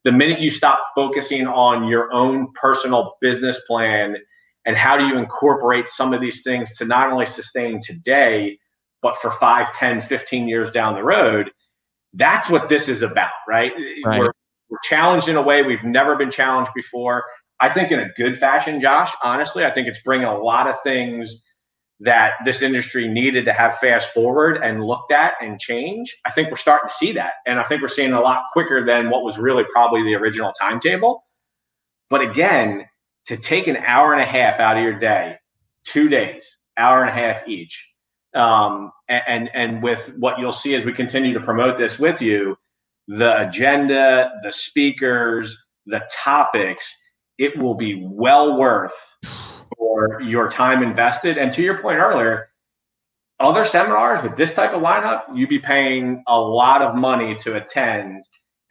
the 0.07 0.13
minute 0.13 0.39
you 0.41 0.53
stop 0.53 0.79
focusing 0.95 1.49
on 1.49 1.89
your 1.89 2.13
own 2.13 2.47
personal 2.55 3.17
business 3.21 3.61
plan 3.67 4.15
and 4.65 4.77
how 4.77 4.97
do 4.97 5.05
you 5.05 5.19
incorporate 5.19 5.89
some 5.89 6.15
of 6.15 6.21
these 6.21 6.45
things 6.45 6.77
to 6.77 6.85
not 6.85 7.11
only 7.11 7.27
sustain 7.27 7.81
today 7.83 8.57
but 9.03 9.17
for 9.17 9.33
5 9.33 9.77
10 9.77 10.01
15 10.01 10.49
years 10.49 10.71
down 10.71 10.95
the 10.95 11.03
road 11.03 11.51
that's 12.15 12.49
what 12.49 12.69
this 12.69 12.89
is 12.89 13.03
about 13.03 13.33
right, 13.49 13.73
right. 14.05 14.21
We're, 14.21 14.33
we're 14.71 14.79
challenged 14.85 15.29
in 15.29 15.35
a 15.35 15.43
way 15.43 15.65
we've 15.65 15.83
never 15.83 16.15
been 16.15 16.31
challenged 16.31 16.71
before 16.73 17.25
i 17.61 17.69
think 17.69 17.91
in 17.91 17.99
a 17.99 18.09
good 18.17 18.39
fashion 18.39 18.81
josh 18.81 19.11
honestly 19.25 19.65
i 19.65 19.73
think 19.73 19.89
it's 19.89 20.01
bringing 20.05 20.29
a 20.29 20.39
lot 20.39 20.69
of 20.69 20.81
things 20.85 21.43
that 22.01 22.33
this 22.45 22.61
industry 22.61 23.09
needed 23.09 23.45
to 23.45 23.53
have 23.53 23.79
fast 23.79 24.11
forward 24.13 24.59
and 24.63 24.85
looked 24.85 25.13
at 25.13 25.33
and 25.41 25.59
change 25.59 26.17
i 26.27 26.31
think 26.31 26.51
we're 26.51 26.57
starting 26.57 26.89
to 26.89 26.95
see 26.95 27.13
that 27.13 27.33
and 27.47 27.59
i 27.59 27.63
think 27.63 27.81
we're 27.81 27.89
seeing 27.89 28.13
a 28.13 28.21
lot 28.21 28.43
quicker 28.53 28.85
than 28.85 29.09
what 29.09 29.23
was 29.23 29.39
really 29.39 29.65
probably 29.73 30.03
the 30.03 30.15
original 30.15 30.53
timetable 30.61 31.25
but 32.11 32.21
again 32.21 32.85
to 33.27 33.37
take 33.37 33.67
an 33.67 33.77
hour 33.77 34.13
and 34.13 34.23
a 34.23 34.27
half 34.27 34.61
out 34.61 34.77
of 34.77 34.83
your 34.83 34.99
day, 34.99 35.37
two 35.85 36.09
days, 36.09 36.57
hour 36.79 37.03
and 37.03 37.11
a 37.11 37.13
half 37.13 37.47
each. 37.49 37.89
Um, 38.35 38.93
and, 39.09 39.51
and 39.55 39.83
with 39.83 40.13
what 40.19 40.39
you'll 40.39 40.53
see 40.53 40.75
as 40.75 40.85
we 40.85 40.93
continue 40.93 41.33
to 41.33 41.41
promote 41.41 41.77
this 41.77 41.99
with 41.99 42.21
you, 42.21 42.57
the 43.09 43.41
agenda, 43.41 44.31
the 44.43 44.53
speakers, 44.53 45.57
the 45.87 46.07
topics, 46.13 46.95
it 47.39 47.57
will 47.59 47.75
be 47.75 48.05
well 48.05 48.59
worth 48.59 48.95
for 49.77 50.21
your 50.21 50.49
time 50.49 50.83
invested. 50.83 51.39
And 51.39 51.53
to 51.53 51.63
your 51.63 51.79
point 51.79 51.99
earlier, 51.99 52.49
other 53.41 53.65
seminars 53.65 54.23
with 54.23 54.37
this 54.37 54.53
type 54.53 54.73
of 54.73 54.83
lineup, 54.83 55.23
you'd 55.35 55.49
be 55.49 55.59
paying 55.59 56.23
a 56.27 56.39
lot 56.39 56.83
of 56.83 56.95
money 56.95 57.35
to 57.37 57.57
attend 57.57 58.23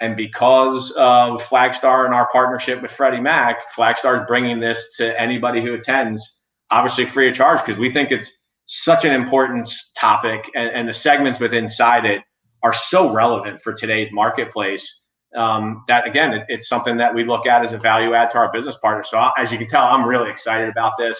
and 0.01 0.17
because 0.17 0.91
of 0.91 1.41
Flagstar 1.41 2.05
and 2.05 2.13
our 2.13 2.27
partnership 2.31 2.81
with 2.81 2.91
Freddie 2.91 3.21
Mac, 3.21 3.73
Flagstar 3.75 4.21
is 4.21 4.27
bringing 4.27 4.59
this 4.59 4.87
to 4.97 5.19
anybody 5.19 5.61
who 5.61 5.73
attends, 5.73 6.37
obviously 6.69 7.05
free 7.05 7.29
of 7.29 7.35
charge, 7.35 7.61
because 7.61 7.79
we 7.79 7.91
think 7.91 8.11
it's 8.11 8.29
such 8.65 9.05
an 9.05 9.13
important 9.13 9.71
topic, 9.97 10.49
and, 10.55 10.69
and, 10.71 10.89
the 10.89 10.93
segments 10.93 11.39
within 11.39 11.65
inside 11.65 12.03
it 12.03 12.21
are 12.63 12.73
so 12.73 13.13
relevant 13.13 13.61
for 13.61 13.73
today's 13.73 14.07
marketplace. 14.11 15.01
Um, 15.35 15.83
that 15.87 16.07
again, 16.07 16.33
it, 16.33 16.45
it's 16.47 16.67
something 16.67 16.97
that 16.97 17.13
we 17.13 17.25
look 17.25 17.45
at 17.45 17.63
as 17.63 17.73
a 17.73 17.77
value 17.77 18.13
add 18.13 18.29
to 18.31 18.37
our 18.37 18.51
business 18.51 18.77
partners. 18.77 19.07
So, 19.09 19.29
as 19.37 19.51
you 19.51 19.57
can 19.57 19.67
tell, 19.67 19.83
I'm 19.83 20.05
really 20.05 20.29
excited 20.29 20.69
about 20.69 20.93
this. 20.97 21.19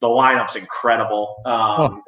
The 0.00 0.06
lineup's 0.06 0.56
incredible. 0.56 1.36
Um, 1.44 1.54
oh. 1.80 2.02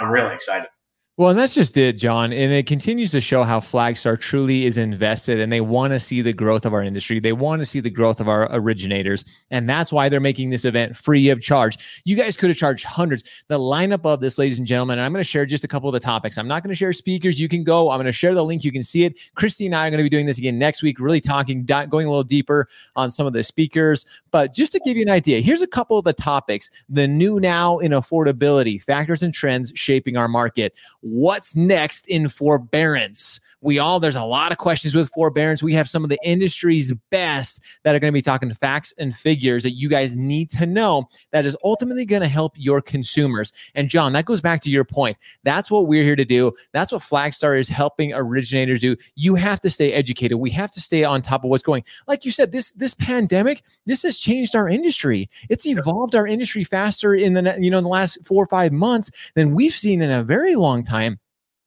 I'm 0.00 0.10
really 0.10 0.34
excited. 0.34 0.68
Well, 1.16 1.28
and 1.28 1.38
that's 1.38 1.54
just 1.54 1.76
it, 1.76 1.92
John. 1.92 2.32
And 2.32 2.52
it 2.52 2.66
continues 2.66 3.12
to 3.12 3.20
show 3.20 3.44
how 3.44 3.60
Flagstar 3.60 4.18
truly 4.18 4.66
is 4.66 4.76
invested 4.76 5.38
and 5.38 5.52
they 5.52 5.60
want 5.60 5.92
to 5.92 6.00
see 6.00 6.22
the 6.22 6.32
growth 6.32 6.66
of 6.66 6.74
our 6.74 6.82
industry. 6.82 7.20
They 7.20 7.32
want 7.32 7.60
to 7.60 7.66
see 7.66 7.78
the 7.78 7.88
growth 7.88 8.18
of 8.18 8.28
our 8.28 8.48
originators. 8.50 9.24
And 9.52 9.70
that's 9.70 9.92
why 9.92 10.08
they're 10.08 10.18
making 10.18 10.50
this 10.50 10.64
event 10.64 10.96
free 10.96 11.28
of 11.28 11.40
charge. 11.40 12.02
You 12.04 12.16
guys 12.16 12.36
could 12.36 12.50
have 12.50 12.56
charged 12.56 12.84
hundreds. 12.84 13.22
The 13.46 13.60
lineup 13.60 14.04
of 14.04 14.18
this, 14.18 14.38
ladies 14.38 14.58
and 14.58 14.66
gentlemen, 14.66 14.98
and 14.98 15.06
I'm 15.06 15.12
going 15.12 15.22
to 15.22 15.28
share 15.28 15.46
just 15.46 15.62
a 15.62 15.68
couple 15.68 15.88
of 15.88 15.92
the 15.92 16.00
topics. 16.00 16.36
I'm 16.36 16.48
not 16.48 16.64
going 16.64 16.70
to 16.70 16.74
share 16.74 16.92
speakers. 16.92 17.38
You 17.38 17.46
can 17.46 17.62
go. 17.62 17.90
I'm 17.90 17.98
going 17.98 18.06
to 18.06 18.12
share 18.12 18.34
the 18.34 18.44
link. 18.44 18.64
You 18.64 18.72
can 18.72 18.82
see 18.82 19.04
it. 19.04 19.16
Christy 19.36 19.66
and 19.66 19.74
I 19.76 19.86
are 19.86 19.90
going 19.90 19.98
to 19.98 20.02
be 20.02 20.10
doing 20.10 20.26
this 20.26 20.38
again 20.38 20.58
next 20.58 20.82
week, 20.82 20.98
really 20.98 21.20
talking, 21.20 21.64
going 21.64 21.92
a 21.92 22.10
little 22.10 22.24
deeper 22.24 22.66
on 22.96 23.12
some 23.12 23.24
of 23.24 23.34
the 23.34 23.44
speakers. 23.44 24.04
But 24.32 24.52
just 24.52 24.72
to 24.72 24.80
give 24.80 24.96
you 24.96 25.04
an 25.04 25.10
idea, 25.10 25.38
here's 25.38 25.62
a 25.62 25.68
couple 25.68 25.96
of 25.96 26.04
the 26.04 26.12
topics 26.12 26.72
the 26.88 27.06
new 27.06 27.38
now 27.38 27.78
in 27.78 27.92
affordability, 27.92 28.82
factors 28.82 29.22
and 29.22 29.32
trends 29.32 29.70
shaping 29.76 30.16
our 30.16 30.26
market 30.26 30.74
what's 31.04 31.54
next 31.54 32.06
in 32.08 32.30
forbearance 32.30 33.38
we 33.64 33.78
all 33.78 33.98
there's 33.98 34.14
a 34.14 34.22
lot 34.22 34.52
of 34.52 34.58
questions 34.58 34.94
with 34.94 35.08
forbearance. 35.08 35.62
We 35.62 35.72
have 35.72 35.88
some 35.88 36.04
of 36.04 36.10
the 36.10 36.18
industry's 36.22 36.92
best 37.10 37.62
that 37.82 37.94
are 37.94 37.98
going 37.98 38.12
to 38.12 38.16
be 38.16 38.22
talking 38.22 38.50
to 38.50 38.54
facts 38.54 38.92
and 38.98 39.16
figures 39.16 39.62
that 39.62 39.72
you 39.72 39.88
guys 39.88 40.16
need 40.16 40.50
to 40.50 40.66
know 40.66 41.06
that 41.32 41.46
is 41.46 41.56
ultimately 41.64 42.04
going 42.04 42.20
to 42.20 42.28
help 42.28 42.52
your 42.56 42.82
consumers. 42.82 43.52
And 43.74 43.88
john 43.88 44.12
that 44.12 44.26
goes 44.26 44.42
back 44.42 44.60
to 44.62 44.70
your 44.70 44.84
point. 44.84 45.16
That's 45.44 45.70
what 45.70 45.86
we're 45.86 46.04
here 46.04 46.14
to 46.14 46.24
do. 46.26 46.52
That's 46.72 46.92
what 46.92 47.00
flagstar 47.00 47.58
is 47.58 47.68
helping 47.68 48.12
originators 48.12 48.80
do. 48.80 48.96
You 49.14 49.34
have 49.36 49.60
to 49.60 49.70
stay 49.70 49.92
educated. 49.92 50.38
We 50.38 50.50
have 50.50 50.70
to 50.72 50.80
stay 50.80 51.02
on 51.02 51.22
top 51.22 51.42
of 51.42 51.50
what's 51.50 51.62
going. 51.62 51.84
Like 52.06 52.26
you 52.26 52.30
said 52.30 52.52
this 52.52 52.72
this 52.72 52.94
pandemic 52.94 53.62
this 53.86 54.02
has 54.02 54.18
changed 54.18 54.54
our 54.54 54.68
industry. 54.68 55.30
It's 55.48 55.66
evolved 55.66 56.14
our 56.14 56.26
industry 56.26 56.64
faster 56.64 57.14
in 57.14 57.32
the 57.32 57.56
you 57.58 57.70
know 57.70 57.78
in 57.78 57.84
the 57.84 57.90
last 57.90 58.18
four 58.26 58.44
or 58.44 58.48
five 58.48 58.72
months 58.72 59.10
than 59.34 59.54
we've 59.54 59.72
seen 59.72 60.02
in 60.02 60.10
a 60.10 60.22
very 60.22 60.54
long 60.54 60.84
time 60.84 61.18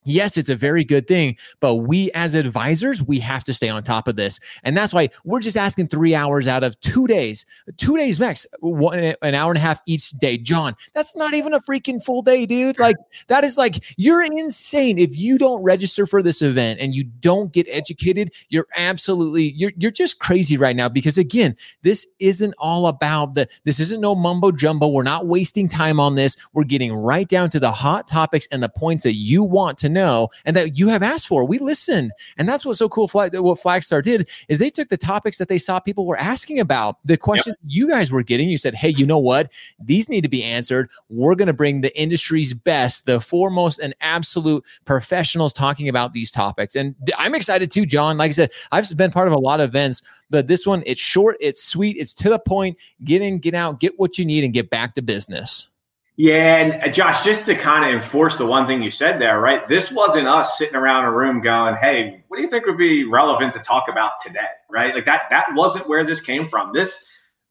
yes, 0.07 0.37
it's 0.37 0.49
a 0.49 0.55
very 0.55 0.83
good 0.83 1.07
thing, 1.07 1.37
but 1.59 1.75
we 1.75 2.11
as 2.13 2.33
advisors, 2.33 3.03
we 3.03 3.19
have 3.19 3.43
to 3.43 3.53
stay 3.53 3.69
on 3.69 3.83
top 3.83 4.07
of 4.07 4.15
this. 4.15 4.39
And 4.63 4.75
that's 4.75 4.93
why 4.93 5.09
we're 5.25 5.39
just 5.39 5.57
asking 5.57 5.89
three 5.89 6.15
hours 6.15 6.47
out 6.47 6.63
of 6.63 6.79
two 6.79 7.07
days, 7.07 7.45
two 7.77 7.97
days 7.97 8.19
max, 8.19 8.45
one, 8.59 8.99
an 9.21 9.35
hour 9.35 9.51
and 9.51 9.57
a 9.57 9.61
half 9.61 9.81
each 9.85 10.11
day. 10.11 10.37
John, 10.37 10.75
that's 10.93 11.15
not 11.15 11.33
even 11.33 11.53
a 11.53 11.59
freaking 11.59 12.03
full 12.03 12.21
day, 12.21 12.45
dude. 12.45 12.79
Like, 12.79 12.95
that 13.27 13.43
is 13.43 13.57
like, 13.57 13.83
you're 13.97 14.23
insane. 14.23 14.97
If 14.97 15.17
you 15.17 15.37
don't 15.37 15.61
register 15.61 16.05
for 16.05 16.23
this 16.23 16.41
event 16.41 16.79
and 16.79 16.95
you 16.95 17.03
don't 17.03 17.51
get 17.51 17.67
educated, 17.69 18.31
you're 18.49 18.67
absolutely, 18.77 19.51
you're, 19.51 19.73
you're 19.77 19.91
just 19.91 20.19
crazy 20.19 20.57
right 20.57 20.75
now. 20.75 20.87
Because 20.89 21.17
again, 21.17 21.55
this 21.81 22.07
isn't 22.19 22.53
all 22.57 22.87
about 22.87 23.35
the, 23.35 23.47
this 23.65 23.79
isn't 23.79 24.01
no 24.01 24.15
mumbo 24.15 24.51
jumbo. 24.51 24.87
We're 24.87 25.03
not 25.03 25.27
wasting 25.27 25.67
time 25.67 25.99
on 25.99 26.15
this. 26.15 26.37
We're 26.53 26.63
getting 26.63 26.93
right 26.93 27.27
down 27.27 27.49
to 27.51 27.59
the 27.59 27.71
hot 27.71 28.07
topics 28.07 28.47
and 28.51 28.63
the 28.63 28.69
points 28.69 29.03
that 29.03 29.15
you 29.15 29.43
want 29.43 29.77
to 29.79 29.89
know 29.89 29.96
know 29.97 30.29
and 30.45 30.55
that 30.55 30.77
you 30.77 30.87
have 30.89 31.03
asked 31.03 31.27
for. 31.27 31.45
We 31.45 31.59
listen. 31.59 32.11
And 32.37 32.47
that's 32.47 32.65
what's 32.65 32.79
so 32.79 32.87
cool. 32.89 33.07
Flag, 33.07 33.37
what 33.37 33.59
Flagstar 33.59 34.01
did 34.01 34.29
is 34.47 34.59
they 34.59 34.69
took 34.69 34.89
the 34.89 34.97
topics 34.97 35.37
that 35.37 35.49
they 35.49 35.57
saw 35.57 35.79
people 35.79 36.05
were 36.05 36.17
asking 36.17 36.59
about, 36.59 36.97
the 37.05 37.17
questions 37.17 37.55
yep. 37.61 37.71
you 37.71 37.87
guys 37.89 38.11
were 38.11 38.23
getting. 38.23 38.49
You 38.49 38.57
said, 38.57 38.75
hey, 38.75 38.89
you 38.89 39.05
know 39.05 39.17
what? 39.17 39.51
These 39.79 40.09
need 40.09 40.21
to 40.21 40.29
be 40.29 40.43
answered. 40.43 40.89
We're 41.09 41.35
going 41.35 41.47
to 41.47 41.53
bring 41.53 41.81
the 41.81 41.97
industry's 41.99 42.53
best, 42.53 43.05
the 43.05 43.19
foremost 43.19 43.79
and 43.79 43.95
absolute 44.01 44.63
professionals 44.85 45.53
talking 45.53 45.89
about 45.89 46.13
these 46.13 46.31
topics. 46.31 46.75
And 46.75 46.95
I'm 47.17 47.35
excited 47.35 47.71
too, 47.71 47.85
John. 47.85 48.17
Like 48.17 48.29
I 48.29 48.33
said, 48.33 48.51
I've 48.71 48.95
been 48.95 49.11
part 49.11 49.27
of 49.27 49.33
a 49.33 49.39
lot 49.39 49.59
of 49.59 49.69
events 49.69 50.01
but 50.29 50.47
this 50.47 50.67
one 50.67 50.83
it's 50.85 50.99
short 50.99 51.37
it's 51.39 51.63
sweet 51.63 51.95
it's 51.97 52.13
to 52.13 52.29
the 52.29 52.39
point 52.39 52.77
get 53.03 53.21
in 53.21 53.39
get 53.39 53.53
out 53.53 53.79
get 53.79 53.97
what 53.97 54.17
you 54.17 54.25
need 54.25 54.43
and 54.43 54.53
get 54.53 54.69
back 54.69 54.93
to 54.95 55.01
business 55.01 55.69
yeah, 56.17 56.57
and 56.57 56.83
uh, 56.83 56.87
Josh, 56.89 57.23
just 57.23 57.45
to 57.45 57.55
kind 57.55 57.85
of 57.85 57.91
enforce 57.91 58.37
the 58.37 58.45
one 58.45 58.65
thing 58.65 58.81
you 58.81 58.89
said 58.89 59.21
there, 59.21 59.39
right? 59.39 59.67
This 59.67 59.91
wasn't 59.91 60.27
us 60.27 60.57
sitting 60.57 60.75
around 60.75 61.05
a 61.05 61.11
room 61.11 61.41
going, 61.41 61.75
"Hey, 61.75 62.23
what 62.27 62.37
do 62.37 62.43
you 62.43 62.49
think 62.49 62.65
would 62.65 62.77
be 62.77 63.03
relevant 63.03 63.53
to 63.53 63.59
talk 63.59 63.85
about 63.87 64.13
today?" 64.25 64.39
Right? 64.69 64.95
Like 64.95 65.05
that 65.05 65.23
that 65.29 65.47
wasn't 65.53 65.87
where 65.87 66.03
this 66.03 66.19
came 66.19 66.49
from. 66.49 66.71
This 66.73 66.91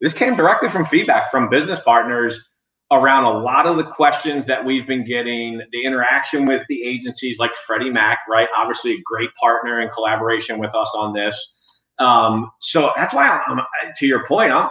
this 0.00 0.12
came 0.12 0.34
directly 0.34 0.68
from 0.68 0.84
feedback 0.84 1.30
from 1.30 1.48
business 1.48 1.78
partners 1.78 2.40
around 2.90 3.24
a 3.24 3.38
lot 3.38 3.66
of 3.66 3.76
the 3.76 3.84
questions 3.84 4.46
that 4.46 4.64
we've 4.64 4.86
been 4.86 5.04
getting, 5.04 5.60
the 5.72 5.84
interaction 5.84 6.44
with 6.44 6.64
the 6.68 6.82
agencies 6.82 7.38
like 7.38 7.54
Freddie 7.66 7.90
Mac, 7.90 8.18
right? 8.28 8.48
Obviously, 8.56 8.92
a 8.92 9.00
great 9.04 9.30
partner 9.40 9.80
in 9.80 9.88
collaboration 9.90 10.58
with 10.58 10.74
us 10.74 10.90
on 10.94 11.12
this. 11.12 11.52
Um, 11.98 12.50
so 12.60 12.92
that's 12.96 13.14
why, 13.14 13.40
I'm, 13.46 13.60
to 13.96 14.06
your 14.06 14.24
point, 14.26 14.52
I'm 14.52 14.68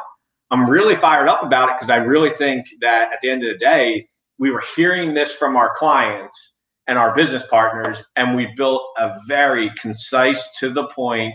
I'm 0.51 0.69
really 0.69 0.95
fired 0.95 1.27
up 1.27 1.43
about 1.43 1.69
it 1.69 1.75
because 1.77 1.89
I 1.89 1.97
really 1.97 2.29
think 2.29 2.65
that 2.81 3.11
at 3.11 3.19
the 3.21 3.29
end 3.29 3.43
of 3.43 3.53
the 3.53 3.57
day, 3.57 4.07
we 4.37 4.51
were 4.51 4.63
hearing 4.75 5.13
this 5.13 5.33
from 5.33 5.55
our 5.55 5.73
clients 5.75 6.53
and 6.87 6.97
our 6.99 7.15
business 7.15 7.43
partners, 7.49 8.03
and 8.15 8.35
we 8.35 8.53
built 8.55 8.83
a 8.97 9.17
very 9.27 9.71
concise, 9.79 10.45
to 10.59 10.69
the 10.69 10.87
point, 10.87 11.33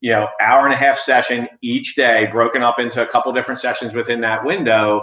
you 0.00 0.10
know, 0.10 0.28
hour 0.40 0.64
and 0.64 0.72
a 0.72 0.76
half 0.76 0.98
session 0.98 1.48
each 1.60 1.94
day, 1.94 2.26
broken 2.30 2.62
up 2.62 2.78
into 2.78 3.02
a 3.02 3.06
couple 3.06 3.32
different 3.32 3.60
sessions 3.60 3.92
within 3.92 4.20
that 4.22 4.44
window. 4.44 5.02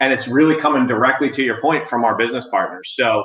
And 0.00 0.12
it's 0.12 0.28
really 0.28 0.58
coming 0.58 0.86
directly 0.86 1.30
to 1.30 1.42
your 1.42 1.60
point 1.60 1.86
from 1.86 2.04
our 2.04 2.16
business 2.16 2.46
partners. 2.50 2.92
So, 2.96 3.24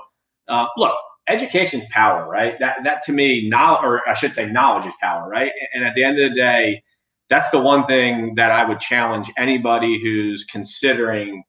uh, 0.50 0.66
look, 0.78 0.96
education's 1.28 1.84
power, 1.92 2.28
right? 2.28 2.60
That 2.60 2.84
that 2.84 3.04
to 3.04 3.14
me, 3.14 3.48
knowledge, 3.48 3.84
or 3.84 4.10
I 4.10 4.14
should 4.14 4.34
say, 4.34 4.48
knowledge 4.48 4.86
is 4.86 4.94
power, 5.02 5.30
right? 5.30 5.52
And 5.74 5.84
at 5.84 5.96
the 5.96 6.04
end 6.04 6.20
of 6.20 6.30
the 6.30 6.36
day, 6.36 6.84
that's 7.32 7.50
the 7.50 7.60
one 7.60 7.88
thing 7.88 8.36
that 8.36 8.52
I 8.52 8.66
would 8.66 8.82
challenge 8.82 9.32
anybody 9.38 10.02
who's 10.04 10.44
considering 10.44 11.44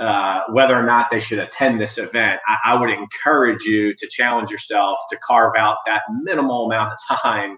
uh, 0.00 0.40
whether 0.50 0.74
or 0.74 0.82
not 0.82 1.10
they 1.10 1.20
should 1.20 1.38
attend 1.38 1.78
this 1.78 1.98
event. 1.98 2.40
I, 2.46 2.56
I, 2.72 2.74
would 2.74 2.90
encourage 2.90 3.62
you 3.64 3.94
to 3.94 4.08
challenge 4.10 4.50
yourself 4.50 4.98
to 5.10 5.16
carve 5.18 5.52
out 5.56 5.76
that 5.86 6.02
minimal 6.22 6.66
amount 6.66 6.92
of 6.92 7.18
time 7.20 7.56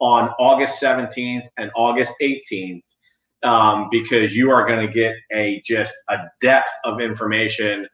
on 0.00 0.30
August 0.38 0.80
17th 0.80 1.46
and 1.58 1.70
August 1.76 2.12
18th 2.22 2.82
um, 3.42 3.88
because 3.90 4.34
you 4.34 4.50
are 4.50 4.66
going 4.66 4.86
to 4.86 4.92
get 4.92 5.14
a 5.32 5.60
just 5.64 5.94
a 6.08 6.18
depth 6.40 6.70
of 6.84 7.00
information 7.00 7.88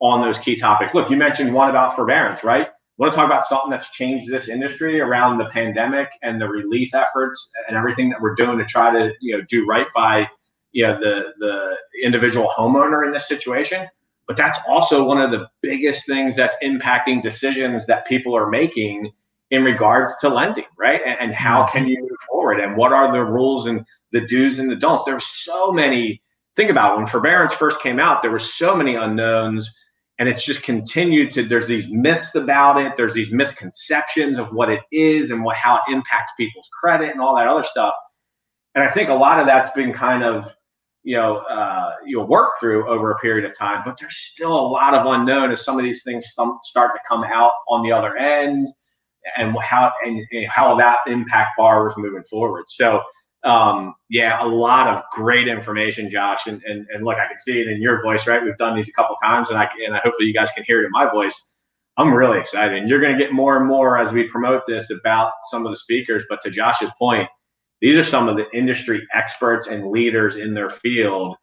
on 0.00 0.22
those 0.22 0.38
key 0.38 0.56
topics. 0.56 0.94
Look, 0.94 1.10
you 1.10 1.16
mentioned 1.16 1.52
one 1.52 1.68
about 1.68 1.94
forbearance, 1.94 2.42
right? 2.42 2.68
Want 2.98 3.12
to 3.12 3.16
talk 3.16 3.26
about 3.26 3.44
something 3.44 3.70
that's 3.70 3.90
changed 3.90 4.30
this 4.30 4.48
industry 4.48 5.00
around 5.00 5.38
the 5.38 5.46
pandemic 5.46 6.08
and 6.22 6.40
the 6.40 6.48
relief 6.48 6.94
efforts 6.94 7.48
and 7.68 7.76
everything 7.76 8.10
that 8.10 8.20
we're 8.20 8.34
doing 8.34 8.58
to 8.58 8.64
try 8.64 8.92
to 8.92 9.12
you 9.20 9.36
know 9.36 9.44
do 9.48 9.64
right 9.66 9.86
by 9.94 10.28
you 10.72 10.84
know 10.84 10.98
the 10.98 11.32
the 11.38 11.76
individual 12.02 12.52
homeowner 12.56 13.06
in 13.06 13.12
this 13.12 13.26
situation. 13.28 13.86
But 14.26 14.36
that's 14.36 14.58
also 14.68 15.04
one 15.04 15.20
of 15.20 15.30
the 15.30 15.46
biggest 15.62 16.06
things 16.06 16.36
that's 16.36 16.56
impacting 16.62 17.22
decisions 17.22 17.86
that 17.86 18.06
people 18.06 18.36
are 18.36 18.50
making 18.50 19.10
in 19.50 19.64
regards 19.64 20.10
to 20.20 20.28
lending 20.28 20.66
right? 20.78 21.00
And, 21.06 21.16
and 21.18 21.32
how 21.32 21.66
can 21.66 21.88
you 21.88 21.98
move 22.00 22.18
forward? 22.28 22.60
And 22.60 22.76
what 22.76 22.92
are 22.92 23.10
the 23.10 23.24
rules 23.24 23.66
and 23.66 23.86
the 24.12 24.20
do's 24.20 24.58
and 24.58 24.70
the 24.70 24.76
don'ts? 24.76 25.04
There's 25.04 25.24
so 25.24 25.72
many 25.72 26.20
think 26.58 26.70
about 26.70 26.92
it, 26.92 26.96
when 26.96 27.06
forbearance 27.06 27.54
first 27.54 27.80
came 27.80 28.00
out 28.00 28.20
there 28.20 28.32
were 28.32 28.38
so 28.40 28.74
many 28.74 28.96
unknowns 28.96 29.72
and 30.18 30.28
it's 30.28 30.44
just 30.44 30.62
continued 30.62 31.30
to 31.32 31.46
there's 31.46 31.68
these 31.68 31.90
myths 31.90 32.34
about 32.34 32.80
it. 32.80 32.96
There's 32.96 33.14
these 33.14 33.32
misconceptions 33.32 34.38
of 34.38 34.52
what 34.52 34.70
it 34.70 34.80
is 34.90 35.30
and 35.30 35.44
what 35.44 35.56
how 35.56 35.76
it 35.76 35.92
impacts 35.92 36.32
people's 36.36 36.68
credit 36.80 37.10
and 37.10 37.20
all 37.20 37.36
that 37.36 37.48
other 37.48 37.62
stuff. 37.62 37.94
And 38.74 38.84
i 38.84 38.90
think 38.90 39.08
a 39.08 39.14
lot 39.14 39.40
of 39.40 39.46
that's 39.46 39.70
been 39.70 39.92
kind 39.92 40.22
of 40.22 40.54
you 41.02 41.16
know 41.16 41.38
uh, 41.38 41.92
you'll 42.06 42.26
work 42.26 42.52
through 42.60 42.88
over 42.88 43.10
a 43.10 43.18
period 43.18 43.44
of 43.44 43.56
time 43.56 43.82
but 43.84 43.98
there's 43.98 44.16
still 44.16 44.54
a 44.54 44.68
lot 44.68 44.94
of 44.94 45.06
unknown 45.06 45.50
as 45.50 45.64
some 45.64 45.78
of 45.78 45.84
these 45.84 46.02
things 46.02 46.26
start 46.62 46.92
to 46.92 46.98
come 47.08 47.24
out 47.24 47.52
on 47.68 47.82
the 47.82 47.90
other 47.90 48.16
end 48.16 48.68
and 49.36 49.56
how 49.60 49.92
and, 50.04 50.20
and 50.32 50.46
how 50.48 50.76
that 50.76 50.98
impact 51.06 51.50
borrowers 51.56 51.94
moving 51.96 52.24
forward. 52.24 52.64
So 52.68 53.02
um, 53.44 53.94
yeah, 54.10 54.42
a 54.42 54.46
lot 54.46 54.88
of 54.88 55.02
great 55.12 55.48
information, 55.48 56.10
Josh. 56.10 56.46
And, 56.46 56.62
and 56.64 56.86
and 56.92 57.04
look, 57.04 57.16
I 57.16 57.26
can 57.28 57.38
see 57.38 57.60
it 57.60 57.68
in 57.68 57.80
your 57.80 58.02
voice, 58.02 58.26
right? 58.26 58.42
We've 58.42 58.56
done 58.56 58.76
these 58.76 58.88
a 58.88 58.92
couple 58.92 59.16
times, 59.22 59.50
and 59.50 59.58
I 59.58 59.68
and 59.84 59.94
I, 59.94 60.00
hopefully 60.02 60.26
you 60.26 60.34
guys 60.34 60.50
can 60.52 60.64
hear 60.64 60.82
it 60.82 60.86
in 60.86 60.90
my 60.92 61.08
voice. 61.10 61.40
I'm 61.96 62.12
really 62.14 62.38
excited. 62.38 62.78
And 62.78 62.88
you're 62.88 63.00
going 63.00 63.16
to 63.16 63.22
get 63.22 63.32
more 63.32 63.56
and 63.56 63.66
more 63.66 63.98
as 63.98 64.12
we 64.12 64.28
promote 64.28 64.62
this 64.66 64.90
about 64.90 65.32
some 65.50 65.66
of 65.66 65.72
the 65.72 65.76
speakers. 65.76 66.24
But 66.28 66.40
to 66.42 66.50
Josh's 66.50 66.92
point, 66.96 67.28
these 67.80 67.96
are 67.96 68.04
some 68.04 68.28
of 68.28 68.36
the 68.36 68.46
industry 68.56 69.04
experts 69.12 69.66
and 69.66 69.90
leaders 69.90 70.36
in 70.36 70.54
their 70.54 70.70
field, 70.70 71.36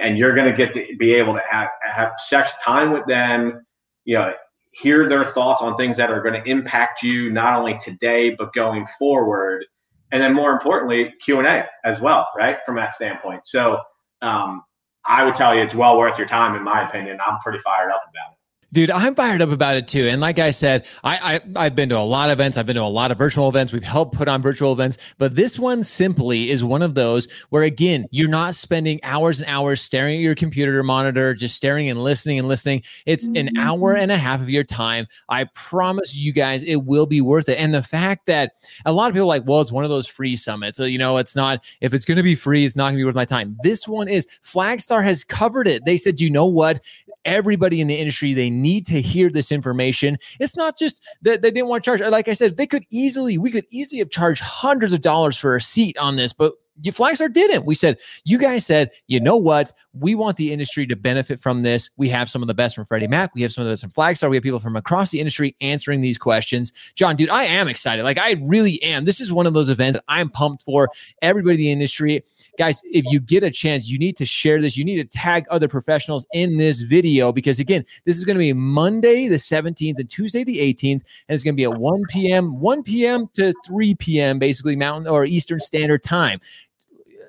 and 0.00 0.18
you're 0.18 0.34
going 0.34 0.50
to 0.50 0.56
get 0.56 0.74
to 0.74 0.86
be 0.98 1.14
able 1.14 1.34
to 1.34 1.42
have, 1.50 1.68
have 1.82 2.12
such 2.18 2.48
time 2.62 2.90
with 2.92 3.06
them. 3.06 3.64
You 4.04 4.14
know, 4.14 4.32
hear 4.72 5.08
their 5.08 5.24
thoughts 5.24 5.62
on 5.62 5.76
things 5.76 5.96
that 5.96 6.10
are 6.10 6.22
going 6.22 6.42
to 6.42 6.48
impact 6.48 7.02
you 7.02 7.30
not 7.30 7.54
only 7.54 7.78
today 7.78 8.30
but 8.30 8.52
going 8.52 8.86
forward 8.98 9.64
and 10.12 10.22
then 10.22 10.32
more 10.34 10.52
importantly 10.52 11.14
q&a 11.22 11.64
as 11.84 12.00
well 12.00 12.28
right 12.36 12.58
from 12.64 12.76
that 12.76 12.92
standpoint. 12.92 13.46
So 13.46 13.78
um, 14.22 14.62
i 15.06 15.24
would 15.24 15.34
tell 15.34 15.54
you 15.54 15.62
it's 15.62 15.74
well 15.74 15.98
worth 15.98 16.18
your 16.18 16.28
time 16.28 16.54
in 16.54 16.62
my 16.62 16.88
opinion. 16.88 17.18
I'm 17.26 17.38
pretty 17.40 17.58
fired 17.58 17.90
up 17.90 18.02
about 18.08 18.32
it 18.32 18.37
Dude, 18.70 18.90
I'm 18.90 19.14
fired 19.14 19.40
up 19.40 19.48
about 19.48 19.78
it 19.78 19.88
too. 19.88 20.08
And 20.08 20.20
like 20.20 20.38
I 20.38 20.50
said, 20.50 20.86
I, 21.02 21.40
I 21.56 21.64
have 21.64 21.74
been 21.74 21.88
to 21.88 21.96
a 21.96 22.00
lot 22.00 22.28
of 22.28 22.38
events. 22.38 22.58
I've 22.58 22.66
been 22.66 22.76
to 22.76 22.82
a 22.82 22.84
lot 22.84 23.10
of 23.10 23.16
virtual 23.16 23.48
events. 23.48 23.72
We've 23.72 23.82
helped 23.82 24.14
put 24.14 24.28
on 24.28 24.42
virtual 24.42 24.74
events, 24.74 24.98
but 25.16 25.36
this 25.36 25.58
one 25.58 25.82
simply 25.82 26.50
is 26.50 26.62
one 26.62 26.82
of 26.82 26.94
those 26.94 27.28
where 27.48 27.62
again, 27.62 28.04
you're 28.10 28.28
not 28.28 28.54
spending 28.54 29.00
hours 29.04 29.40
and 29.40 29.48
hours 29.48 29.80
staring 29.80 30.16
at 30.16 30.20
your 30.20 30.34
computer 30.34 30.82
monitor, 30.82 31.32
just 31.32 31.56
staring 31.56 31.88
and 31.88 32.04
listening 32.04 32.38
and 32.38 32.46
listening. 32.46 32.82
It's 33.06 33.26
an 33.28 33.56
hour 33.56 33.94
mm-hmm. 33.94 34.02
and 34.02 34.12
a 34.12 34.18
half 34.18 34.42
of 34.42 34.50
your 34.50 34.64
time. 34.64 35.06
I 35.30 35.44
promise 35.54 36.14
you 36.14 36.34
guys, 36.34 36.62
it 36.62 36.84
will 36.84 37.06
be 37.06 37.22
worth 37.22 37.48
it. 37.48 37.58
And 37.58 37.72
the 37.72 37.82
fact 37.82 38.26
that 38.26 38.52
a 38.84 38.92
lot 38.92 39.08
of 39.08 39.14
people 39.14 39.28
like, 39.28 39.44
well, 39.46 39.62
it's 39.62 39.72
one 39.72 39.84
of 39.84 39.90
those 39.90 40.06
free 40.06 40.36
summits. 40.36 40.76
So 40.76 40.84
you 40.84 40.98
know, 40.98 41.16
it's 41.16 41.34
not. 41.34 41.64
If 41.80 41.94
it's 41.94 42.04
going 42.04 42.18
to 42.18 42.22
be 42.22 42.34
free, 42.34 42.66
it's 42.66 42.76
not 42.76 42.84
going 42.84 42.94
to 42.94 42.98
be 42.98 43.04
worth 43.04 43.14
my 43.14 43.24
time. 43.24 43.56
This 43.62 43.88
one 43.88 44.08
is. 44.08 44.26
Flagstar 44.44 45.02
has 45.02 45.24
covered 45.24 45.66
it. 45.66 45.86
They 45.86 45.96
said, 45.96 46.20
you 46.20 46.30
know 46.30 46.46
what? 46.46 46.80
everybody 47.24 47.80
in 47.80 47.88
the 47.88 47.96
industry 47.96 48.32
they 48.32 48.50
need 48.58 48.86
to 48.86 49.00
hear 49.00 49.30
this 49.30 49.52
information. 49.52 50.18
It's 50.40 50.56
not 50.56 50.78
just 50.78 51.06
that 51.22 51.42
they 51.42 51.50
didn't 51.50 51.68
want 51.68 51.84
to 51.84 51.88
charge. 51.88 52.00
Like 52.00 52.28
i 52.28 52.32
said 52.32 52.56
they 52.56 52.66
could 52.66 52.84
easily 52.90 53.38
we 53.38 53.50
could 53.50 53.66
easily 53.70 53.98
have 53.98 54.10
charged 54.10 54.42
hundreds 54.42 54.92
of 54.92 55.00
dollars 55.00 55.36
for 55.36 55.56
a 55.56 55.60
seat 55.60 55.96
on 55.98 56.16
this 56.16 56.32
but 56.32 56.54
you 56.82 56.92
Flagstar 56.92 57.32
didn't. 57.32 57.64
We 57.64 57.74
said, 57.74 57.98
you 58.24 58.38
guys 58.38 58.64
said, 58.64 58.90
you 59.06 59.20
know 59.20 59.36
what? 59.36 59.72
We 59.94 60.14
want 60.14 60.36
the 60.36 60.52
industry 60.52 60.86
to 60.86 60.96
benefit 60.96 61.40
from 61.40 61.62
this. 61.62 61.90
We 61.96 62.08
have 62.10 62.30
some 62.30 62.42
of 62.42 62.48
the 62.48 62.54
best 62.54 62.74
from 62.74 62.84
Freddie 62.84 63.08
Mac. 63.08 63.34
We 63.34 63.42
have 63.42 63.52
some 63.52 63.62
of 63.62 63.66
the 63.66 63.72
best 63.72 63.82
from 63.82 63.90
Flagstar. 63.90 64.30
We 64.30 64.36
have 64.36 64.42
people 64.42 64.60
from 64.60 64.76
across 64.76 65.10
the 65.10 65.18
industry 65.18 65.56
answering 65.60 66.00
these 66.00 66.18
questions. 66.18 66.72
John, 66.94 67.16
dude, 67.16 67.30
I 67.30 67.44
am 67.44 67.68
excited. 67.68 68.04
Like 68.04 68.18
I 68.18 68.32
really 68.42 68.82
am. 68.82 69.04
This 69.04 69.20
is 69.20 69.32
one 69.32 69.46
of 69.46 69.54
those 69.54 69.68
events 69.68 69.98
I'm 70.08 70.30
pumped 70.30 70.62
for. 70.62 70.88
Everybody 71.22 71.54
in 71.54 71.58
the 71.58 71.72
industry, 71.72 72.22
guys, 72.58 72.80
if 72.84 73.04
you 73.06 73.20
get 73.20 73.42
a 73.42 73.50
chance, 73.50 73.88
you 73.88 73.98
need 73.98 74.16
to 74.18 74.26
share 74.26 74.60
this. 74.60 74.76
You 74.76 74.84
need 74.84 74.96
to 74.96 75.04
tag 75.04 75.46
other 75.50 75.68
professionals 75.68 76.26
in 76.32 76.56
this 76.56 76.80
video 76.82 77.32
because 77.32 77.58
again, 77.60 77.84
this 78.04 78.16
is 78.16 78.24
going 78.24 78.36
to 78.36 78.40
be 78.40 78.52
Monday 78.52 79.28
the 79.28 79.36
17th 79.36 79.98
and 79.98 80.08
Tuesday 80.08 80.44
the 80.44 80.58
18th, 80.58 80.92
and 80.92 81.02
it's 81.28 81.44
going 81.44 81.54
to 81.54 81.56
be 81.56 81.64
at 81.64 81.74
1 81.74 82.02
p.m. 82.08 82.60
1 82.60 82.82
p.m. 82.82 83.28
to 83.34 83.52
3 83.66 83.94
p.m. 83.96 84.38
basically 84.38 84.76
Mountain 84.76 85.10
or 85.10 85.24
Eastern 85.24 85.58
Standard 85.58 86.02
Time 86.02 86.38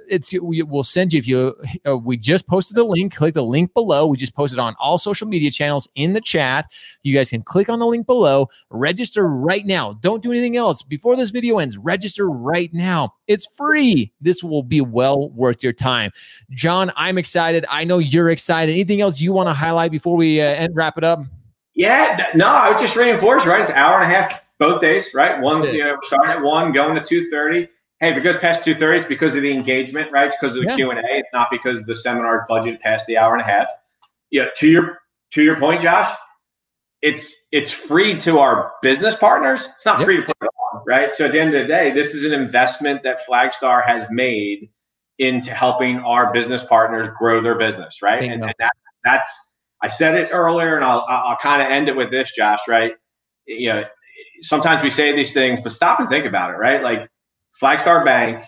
it's 0.10 0.32
we 0.42 0.62
will 0.64 0.84
send 0.84 1.14
you 1.14 1.20
if 1.20 1.28
you 1.28 1.56
uh, 1.88 1.98
we 1.98 2.18
just 2.18 2.48
posted 2.48 2.76
the 2.76 2.84
link 2.84 3.16
click 3.16 3.34
the 3.34 3.44
link 3.44 3.74
below. 3.74 4.08
We 4.08 4.18
just 4.18 4.36
posted 4.36 4.60
on 4.60 4.76
all 4.80 4.98
social 4.98 5.28
media 5.28 5.52
channels 5.52 5.88
in 5.96 6.14
the 6.14 6.22
chat. 6.22 6.72
You 7.04 7.14
guys 7.14 7.30
can 7.30 7.42
click 7.42 7.70
on 7.70 7.80
the 7.80 7.86
link 7.86 8.06
below. 8.06 8.48
Register 8.70 9.28
right 9.28 9.66
now. 9.66 9.94
Don't 9.94 10.24
do 10.24 10.32
anything 10.32 10.58
else. 10.58 10.82
Before 10.82 11.16
this 11.16 11.30
video 11.30 11.60
ends 11.60 11.78
register 11.78 12.30
right 12.30 12.74
now. 12.74 13.14
It's 13.28 13.48
free. 13.56 14.12
This 14.20 14.44
will 14.44 14.64
be 14.64 14.82
well 14.82 15.30
worth 15.30 15.64
your 15.64 15.74
time. 15.74 16.12
John 16.52 16.92
i'm 16.96 17.18
excited. 17.18 17.66
I 17.70 17.84
know 17.84 18.00
you're 18.00 18.30
excited. 18.30 18.74
Anything 18.74 19.02
else 19.02 19.22
you 19.22 19.34
want 19.34 19.50
to 19.50 19.54
highlight 19.54 19.92
before 19.92 20.16
we 20.16 20.42
uh, 20.42 20.46
end 20.46 20.76
wrap 20.76 20.98
it 20.98 21.04
up? 21.04 21.22
Yeah 21.76 22.28
no 22.36 22.48
i 22.48 22.70
would 22.70 22.78
just 22.78 22.96
reinforce 22.96 23.46
right 23.46 23.62
it's 23.62 23.72
an 23.72 23.78
hour 23.78 24.02
and 24.02 24.12
a 24.12 24.16
half 24.16 24.42
both 24.60 24.82
days 24.82 25.10
right? 25.14 25.42
One 25.42 25.64
you 25.64 25.84
know 25.84 25.98
starting 26.04 26.32
at 26.32 26.42
one 26.42 26.72
going 26.72 26.96
to 26.96 27.02
2.30 27.02 27.68
hey, 28.00 28.10
if 28.12 28.18
it 28.18 28.22
goes 28.22 28.38
past 28.38 28.64
two 28.64 28.74
thirty, 28.74 29.00
it's 29.00 29.08
because 29.08 29.36
of 29.36 29.42
the 29.42 29.52
engagement, 29.52 30.12
right? 30.12 30.28
It's 30.28 30.36
because 30.40 30.56
of 30.56 30.64
the 30.64 30.70
yeah. 30.70 30.76
Q 30.76 30.92
and 30.92 31.00
A. 31.00 31.18
It's 31.18 31.30
not 31.34 31.50
because 31.52 31.84
the 31.84 31.96
seminar's 31.96 32.42
budget 32.48 32.80
past 32.80 33.06
the 33.08 33.18
hour 33.18 33.34
and 33.34 33.42
a 33.42 33.46
half. 33.46 33.68
Yeah. 34.32 34.46
To 34.58 34.68
your 34.68 35.00
to 35.32 35.44
your 35.44 35.58
point, 35.60 35.82
Josh, 35.82 36.14
it's 37.02 37.34
it's 37.52 37.72
free 37.72 38.16
to 38.20 38.40
our 38.40 38.74
business 38.82 39.16
partners. 39.16 39.68
It's 39.74 39.86
not 39.86 40.00
yep. 40.00 40.06
free 40.06 40.18
to 40.18 40.24
put 40.24 40.36
it 40.42 40.50
on, 40.74 40.84
right? 40.86 41.14
So 41.14 41.26
at 41.26 41.32
the 41.32 41.40
end 41.40 41.54
of 41.56 41.62
the 41.62 41.68
day, 41.68 41.92
this 41.92 42.14
is 42.14 42.26
an 42.26 42.34
investment 42.34 43.04
that 43.04 43.20
Flagstar 43.28 43.86
has 43.86 44.08
made 44.10 44.70
into 45.18 45.54
helping 45.54 46.00
our 46.00 46.32
business 46.32 46.64
partners 46.64 47.10
grow 47.18 47.42
their 47.42 47.56
business, 47.56 48.02
right? 48.02 48.24
And, 48.24 48.42
and 48.42 48.54
that, 48.60 48.72
that's 49.04 49.30
I 49.82 49.88
said 49.88 50.16
it 50.16 50.30
earlier, 50.32 50.76
and 50.76 50.86
I'll 50.86 51.06
I'll 51.08 51.38
kind 51.38 51.62
of 51.62 51.70
end 51.70 51.90
it 51.90 51.96
with 51.96 52.12
this, 52.12 52.32
Josh. 52.36 52.60
Right? 52.68 52.94
You 53.46 53.70
know, 53.70 53.84
sometimes 54.40 54.84
we 54.84 54.90
say 54.90 55.16
these 55.16 55.34
things, 55.34 55.60
but 55.62 55.72
stop 55.72 56.00
and 56.00 56.10
think 56.10 56.26
about 56.26 56.52
it, 56.52 56.58
right? 56.58 56.84
Like 56.84 57.10
Flagstar 57.62 58.06
Bank 58.06 58.44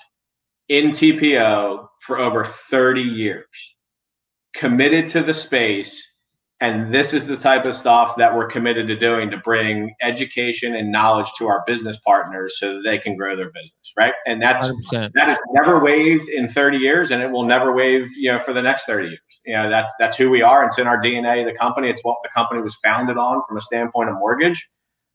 in 0.70 0.91
TPO 0.91 1.88
for 2.01 2.17
over 2.17 2.46
30 2.46 3.01
years, 3.01 3.75
committed 4.55 5.08
to 5.10 5.22
the 5.22 5.34
space. 5.34 6.08
And 6.62 6.93
this 6.93 7.12
is 7.13 7.25
the 7.25 7.36
type 7.36 7.65
of 7.65 7.75
stuff 7.75 8.15
that 8.17 8.36
we're 8.36 8.46
committed 8.46 8.88
to 8.88 8.96
doing 8.96 9.31
to 9.31 9.38
bring 9.38 9.96
education 10.01 10.75
and 10.75 10.91
knowledge 10.91 11.27
to 11.39 11.48
our 11.48 11.63
business 11.65 11.98
partners 12.05 12.55
so 12.60 12.75
that 12.75 12.84
they 12.84 13.00
can 13.00 13.17
grow 13.17 13.36
their 13.36 13.50
business, 13.50 13.93
right? 13.98 14.13
And 14.27 14.39
that's 14.39 14.72
100%. 14.93 15.12
that 15.13 15.27
is 15.27 15.39
never 15.53 15.84
waived 15.84 16.29
in 16.29 16.48
30 16.48 16.77
years, 16.77 17.10
and 17.10 17.22
it 17.22 17.31
will 17.31 17.46
never 17.46 17.74
waive, 17.74 18.08
you 18.15 18.31
know, 18.31 18.39
for 18.39 18.53
the 18.53 18.62
next 18.62 18.86
30 18.86 19.08
years. 19.08 19.20
You 19.43 19.55
know, 19.55 19.72
that's 19.72 19.91
that's 20.00 20.15
who 20.15 20.29
we 20.29 20.43
are. 20.43 20.63
It's 20.63 20.77
in 20.77 20.86
our 20.86 21.01
DNA, 21.01 21.43
the 21.51 21.58
company. 21.58 21.89
It's 21.89 22.03
what 22.03 22.17
the 22.24 22.29
company 22.29 22.62
was 22.62 22.75
founded 22.84 23.17
on 23.17 23.41
from 23.48 23.58
a 23.58 23.62
standpoint 23.62 24.10
of 24.10 24.15
mortgage, 24.20 24.70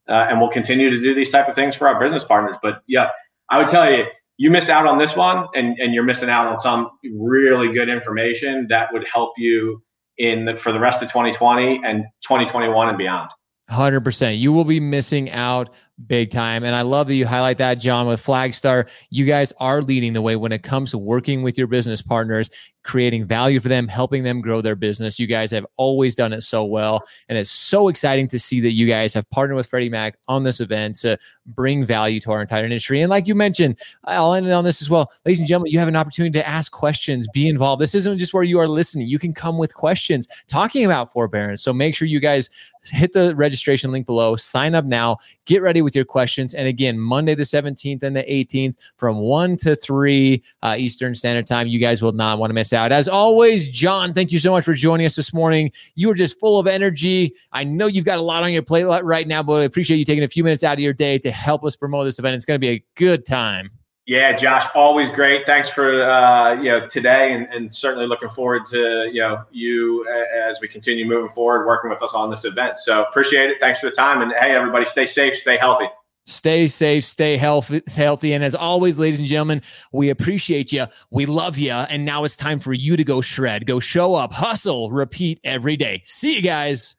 uh, 0.09 0.27
and 0.29 0.41
we'll 0.41 0.51
continue 0.51 0.91
to 0.91 1.01
do 1.01 1.15
these 1.15 1.31
type 1.31 1.49
of 1.49 1.55
things 1.55 1.77
for 1.77 1.87
our 1.87 2.01
business 2.01 2.25
partners. 2.25 2.57
But 2.61 2.83
yeah, 2.89 3.11
I 3.51 3.59
would 3.59 3.69
tell 3.69 3.91
you, 3.91 4.05
you 4.39 4.51
miss 4.51 4.69
out 4.69 4.87
on 4.87 4.99
this 4.99 5.17
one 5.17 5.47
and, 5.55 5.79
and 5.79 5.95
you're 5.95 6.05
missing 6.05 6.29
out 6.29 6.47
on 6.47 6.59
some 6.59 6.91
really 7.19 7.73
good 7.73 7.89
information 7.89 8.67
that 8.69 8.93
would 8.93 9.07
help 9.07 9.33
you 9.39 9.83
in 10.19 10.45
the, 10.45 10.57
for 10.57 10.73
the 10.73 10.81
rest 10.81 11.03
of 11.03 11.09
2020 11.09 11.81
and 11.85 12.05
2021 12.23 12.89
and 12.89 12.99
beyond. 12.99 13.31
100%. 13.71 14.39
You 14.39 14.53
will 14.53 14.65
be 14.65 14.81
missing 14.81 15.31
out 15.31 15.71
big 16.07 16.31
time. 16.31 16.65
And 16.65 16.75
I 16.75 16.83
love 16.83 17.09
that 17.09 17.15
you 17.15 17.27
highlight 17.27 17.59
that, 17.59 17.75
John, 17.75 18.07
with 18.07 18.25
Flagstar. 18.25 18.89
You 19.11 19.25
guys 19.25 19.53
are 19.59 19.81
leading 19.81 20.13
the 20.13 20.23
way 20.23 20.37
when 20.37 20.53
it 20.53 20.63
comes 20.63 20.91
to 20.91 20.99
working 20.99 21.43
with 21.43 21.57
your 21.57 21.67
business 21.67 22.03
partners, 22.03 22.51
creating 22.85 23.25
value 23.25 23.59
for 23.61 23.69
them, 23.69 23.89
helping 23.89 24.23
them 24.23 24.41
grow 24.41 24.61
their 24.61 24.77
business. 24.77 25.19
You 25.19 25.27
guys 25.27 25.51
have 25.51 25.67
always 25.77 26.15
done 26.15 26.33
it 26.33 26.43
so 26.43 26.65
well. 26.65 27.03
And 27.29 27.39
it's 27.39 27.51
so 27.51 27.89
exciting 27.89 28.29
to 28.29 28.39
see 28.39 28.61
that 28.61 28.73
you 28.73 28.87
guys 28.87 29.15
have 29.15 29.29
partnered 29.31 29.57
with 29.57 29.67
Freddie 29.67 29.89
Mac 29.89 30.19
on 30.29 30.45
this 30.45 30.61
event 30.61 30.97
to 30.97 31.19
bring 31.47 31.85
value 31.85 32.21
to 32.21 32.31
our 32.31 32.43
entire 32.43 32.65
industry. 32.65 33.01
And 33.01 33.11
like 33.11 33.27
you 33.27 33.35
mentioned, 33.35 33.79
I'll 34.05 34.35
end 34.35 34.51
on 34.53 34.65
this 34.65 34.83
as 34.83 34.91
well. 34.91 35.11
Ladies 35.25 35.41
and 35.41 35.49
gentlemen, 35.49 35.73
you 35.73 35.79
have 35.79 35.89
an 35.89 35.97
opportunity 35.97 36.39
to 36.39 36.47
ask 36.47 36.71
questions, 36.71 37.27
be 37.33 37.49
involved. 37.49 37.81
This 37.81 37.95
isn't 37.95 38.19
just 38.19 38.35
where 38.35 38.45
you 38.45 38.61
are 38.61 38.69
listening. 38.69 39.09
You 39.09 39.19
can 39.19 39.33
come 39.33 39.59
with 39.59 39.75
questions 39.75 40.29
talking 40.47 40.85
about 40.85 41.13
forbearance. 41.13 41.63
So 41.63 41.73
make 41.73 41.95
sure 41.95 42.07
you 42.07 42.21
guys 42.21 42.51
hit 42.85 43.13
the 43.13 43.35
registration 43.35 43.91
link 43.91 44.07
below, 44.07 44.37
sign 44.37 44.75
up 44.75 44.85
now, 44.85 45.19
get 45.45 45.61
ready 45.61 45.83
with 45.87 45.95
your 45.95 46.05
questions. 46.05 46.53
And 46.53 46.67
again, 46.67 46.99
Monday 46.99 47.35
the 47.35 47.45
17th 47.45 48.03
and 48.03 48.15
the 48.15 48.25
18th 48.25 48.75
from 48.97 49.19
1 49.19 49.57
to 49.59 49.77
3 49.77 50.43
uh, 50.63 50.75
Eastern 50.77 51.15
Standard 51.15 51.47
Time. 51.47 51.69
You 51.69 51.79
guys 51.79 52.03
will 52.03 52.13
not 52.13 52.39
want 52.39 52.51
to 52.51 52.55
miss 52.55 52.73
out. 52.73 52.91
As 52.91 53.07
always, 53.07 53.69
John, 53.69 54.13
thank 54.13 54.33
you 54.33 54.41
so 54.41 54.51
much 54.51 54.65
for 54.65 54.75
joining 54.75 55.07
us 55.07 55.15
this 55.15 55.33
morning. 55.33 55.71
You 55.95 56.11
are 56.11 56.15
just 56.15 56.41
full 56.41 56.59
of 56.59 56.67
energy. 56.67 57.33
I 57.53 57.63
know 57.63 57.87
you've 57.87 58.05
got 58.05 58.19
a 58.19 58.23
lot 58.23 58.43
on 58.43 58.53
your 58.53 58.63
plate 58.63 58.85
right 58.85 59.29
now, 59.29 59.43
but 59.45 59.61
I 59.61 59.65
appreciate 59.65 59.99
you 59.99 60.05
taking 60.05 60.25
a 60.25 60.29
few 60.29 60.43
minutes 60.43 60.65
out 60.65 60.75
of 60.75 60.81
your 60.81 60.93
day 60.93 61.19
to 61.21 61.31
help 61.31 61.65
us 61.65 61.77
promote 61.77 62.05
this 62.05 62.19
event. 62.19 62.35
It's 62.35 62.45
going 62.45 62.57
to 62.57 62.67
be 62.67 62.71
a 62.71 62.85
good 62.97 63.25
time. 63.25 63.71
Yeah, 64.07 64.35
Josh, 64.35 64.65
always 64.75 65.11
great. 65.11 65.47
Thanks 65.47 65.69
for 65.69 66.05
uh, 66.05 66.55
you 66.55 66.71
know 66.71 66.87
today, 66.87 67.33
and, 67.33 67.49
and 67.53 67.75
certainly 67.75 68.07
looking 68.07 68.29
forward 68.29 68.65
to 68.67 69.11
you 69.13 69.21
know 69.21 69.43
you 69.51 70.07
as 70.09 70.61
we 70.61 70.69
continue 70.69 71.05
moving 71.05 71.31
forward, 71.31 71.67
working 71.67 71.91
with 71.91 72.01
us 72.03 72.15
on 72.15 72.31
this 72.31 72.45
event. 72.45 72.79
So 72.79 73.03
appreciate 73.03 73.51
it. 73.51 73.59
Thanks 73.61 73.81
for 73.81 73.91
the 73.91 73.97
time, 73.97 74.23
and 74.23 74.33
hey, 74.39 74.55
everybody, 74.55 74.85
stay 74.85 75.07
safe, 75.07 75.35
stay 75.39 75.57
healthy. 75.57 75.87
Stay 76.29 76.67
safe, 76.67 77.05
stay 77.05 77.37
healthy, 77.37 77.83
healthy. 77.87 78.33
And 78.33 78.43
as 78.43 78.57
always, 78.57 78.99
ladies 78.99 79.21
and 79.21 79.29
gentlemen, 79.29 79.63
we 79.93 80.11
appreciate 80.11 80.73
you. 80.73 80.87
We 81.11 81.25
love 81.25 81.57
you. 81.57 81.71
And 81.71 82.05
now 82.05 82.25
it's 82.25 82.37
time 82.37 82.59
for 82.59 82.73
you 82.73 82.97
to 82.97 83.05
go 83.05 83.21
shred, 83.21 83.65
go 83.65 83.79
show 83.79 84.17
up, 84.17 84.33
hustle, 84.33 84.91
repeat 84.91 85.39
every 85.45 85.77
day. 85.77 86.01
See 86.03 86.35
you 86.35 86.43
guys. 86.43 86.97